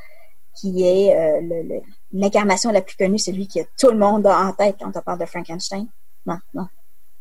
[0.56, 1.82] qui est euh,
[2.14, 5.20] l'incarnation la plus connue, celui que tout le monde a en tête quand on parle
[5.20, 5.88] de Frankenstein.
[6.26, 6.68] Non, non.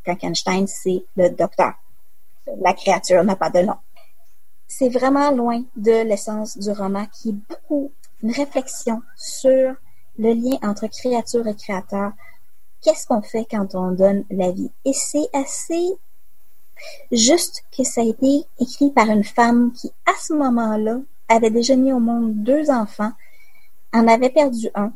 [0.05, 1.73] Frankenstein, c'est le docteur.
[2.61, 3.77] La créature n'a pas de nom.
[4.67, 7.93] C'est vraiment loin de l'essence du roman qui est beaucoup
[8.23, 9.75] une réflexion sur
[10.19, 12.13] le lien entre créature et créateur.
[12.83, 14.71] Qu'est-ce qu'on fait quand on donne la vie?
[14.85, 15.97] Et c'est assez
[17.11, 21.77] juste que ça a été écrit par une femme qui, à ce moment-là, avait déjà
[21.77, 23.13] mis au monde deux enfants,
[23.93, 24.93] en avait perdu un,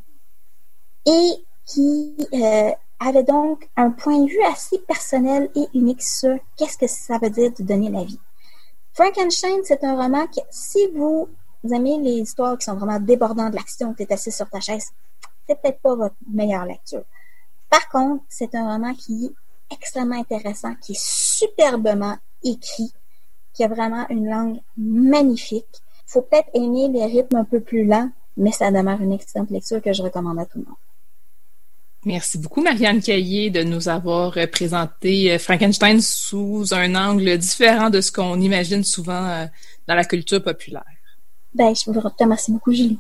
[1.07, 1.33] et
[1.67, 2.71] qui euh,
[3.01, 7.31] avait donc un point de vue assez personnel et unique sur qu'est-ce que ça veut
[7.31, 8.21] dire de donner la vie.
[8.95, 11.29] Frankenstein, c'est un roman qui, si vous
[11.65, 14.91] aimez les histoires qui sont vraiment débordantes de l'action, tu es assis sur ta chaise,
[15.53, 17.05] c'est peut-être pas votre meilleure lecture.
[17.71, 22.93] Par contre, c'est un roman qui est extrêmement intéressant, qui est superbement écrit,
[23.55, 28.11] qui a vraiment une langue magnifique, faut peut-être aimer les rythmes un peu plus lents,
[28.37, 30.77] mais ça demeure une excellente lecture que je recommande à tout le monde.
[32.05, 38.01] Merci beaucoup, Marianne Caillé, de nous avoir présenté euh, Frankenstein sous un angle différent de
[38.01, 39.47] ce qu'on imagine souvent euh,
[39.87, 40.83] dans la culture populaire.
[41.55, 42.99] Ben, je vous remercie beaucoup, Julie.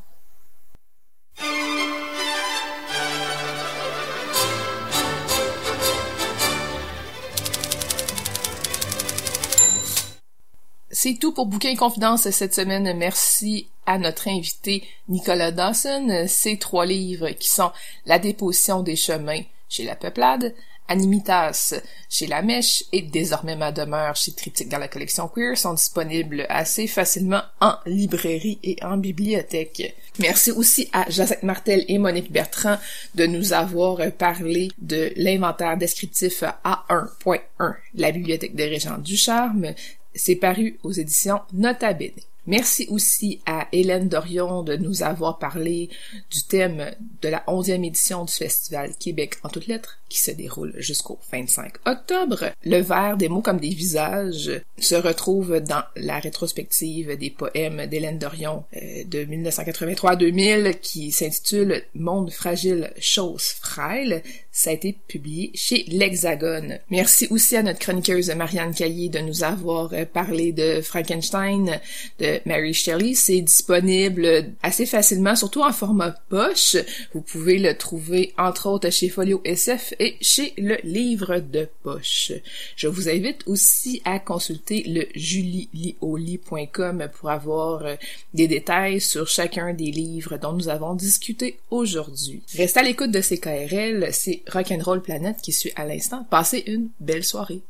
[11.02, 12.96] C'est tout pour Bouquin Confidence cette semaine.
[12.96, 16.26] Merci à notre invité Nicolas Dawson.
[16.28, 17.72] Ces trois livres qui sont
[18.06, 20.54] La déposition des chemins chez la Peuplade,
[20.86, 21.74] Animitas
[22.08, 26.46] chez La Mèche et désormais Ma demeure chez Triptyque dans la collection Queer sont disponibles
[26.48, 29.96] assez facilement en librairie et en bibliothèque.
[30.20, 32.76] Merci aussi à Jacques Martel et Monique Bertrand
[33.16, 39.74] de nous avoir parlé de l'inventaire descriptif A1.1, la bibliothèque des Régents du Charme,
[40.14, 42.10] c'est paru aux éditions Nota Bene.
[42.46, 45.90] Merci aussi à Hélène Dorion de nous avoir parlé
[46.28, 46.90] du thème
[47.20, 51.74] de la 11e édition du Festival Québec en toutes lettres qui se déroule jusqu'au 25
[51.86, 52.46] octobre.
[52.64, 58.18] Le vers des mots comme des visages se retrouve dans la rétrospective des poèmes d'Hélène
[58.18, 64.24] Dorion euh, de 1983-2000 qui s'intitule Monde fragile, chose frêle.
[64.52, 66.78] Ça a été publié chez l'Hexagone.
[66.90, 71.80] Merci aussi à notre chroniqueuse Marianne Caillé de nous avoir parlé de Frankenstein,
[72.18, 73.14] de de Mary Shelley.
[73.14, 76.76] C'est disponible assez facilement, surtout en format poche.
[77.12, 82.32] Vous pouvez le trouver entre autres chez Folio SF et chez le livre de poche.
[82.76, 87.96] Je vous invite aussi à consulter le julielioli.com pour avoir euh,
[88.34, 92.42] des détails sur chacun des livres dont nous avons discuté aujourd'hui.
[92.56, 96.26] Restez à l'écoute de CKRL, c'est Rock'n'Roll Planet qui suit à l'instant.
[96.30, 97.62] Passez une belle soirée.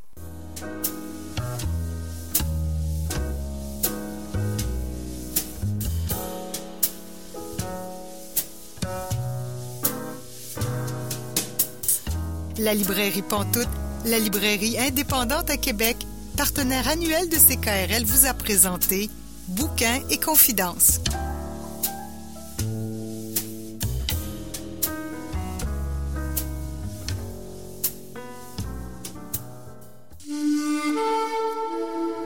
[12.59, 13.66] La librairie Pantoute,
[14.05, 15.97] la librairie indépendante à Québec,
[16.36, 19.11] partenaire annuel de CKRL, vous a présenté
[19.49, 21.01] Bouquins et Confidences.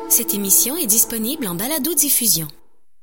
[0.09, 2.49] Cette émission est disponible en balado-diffusion.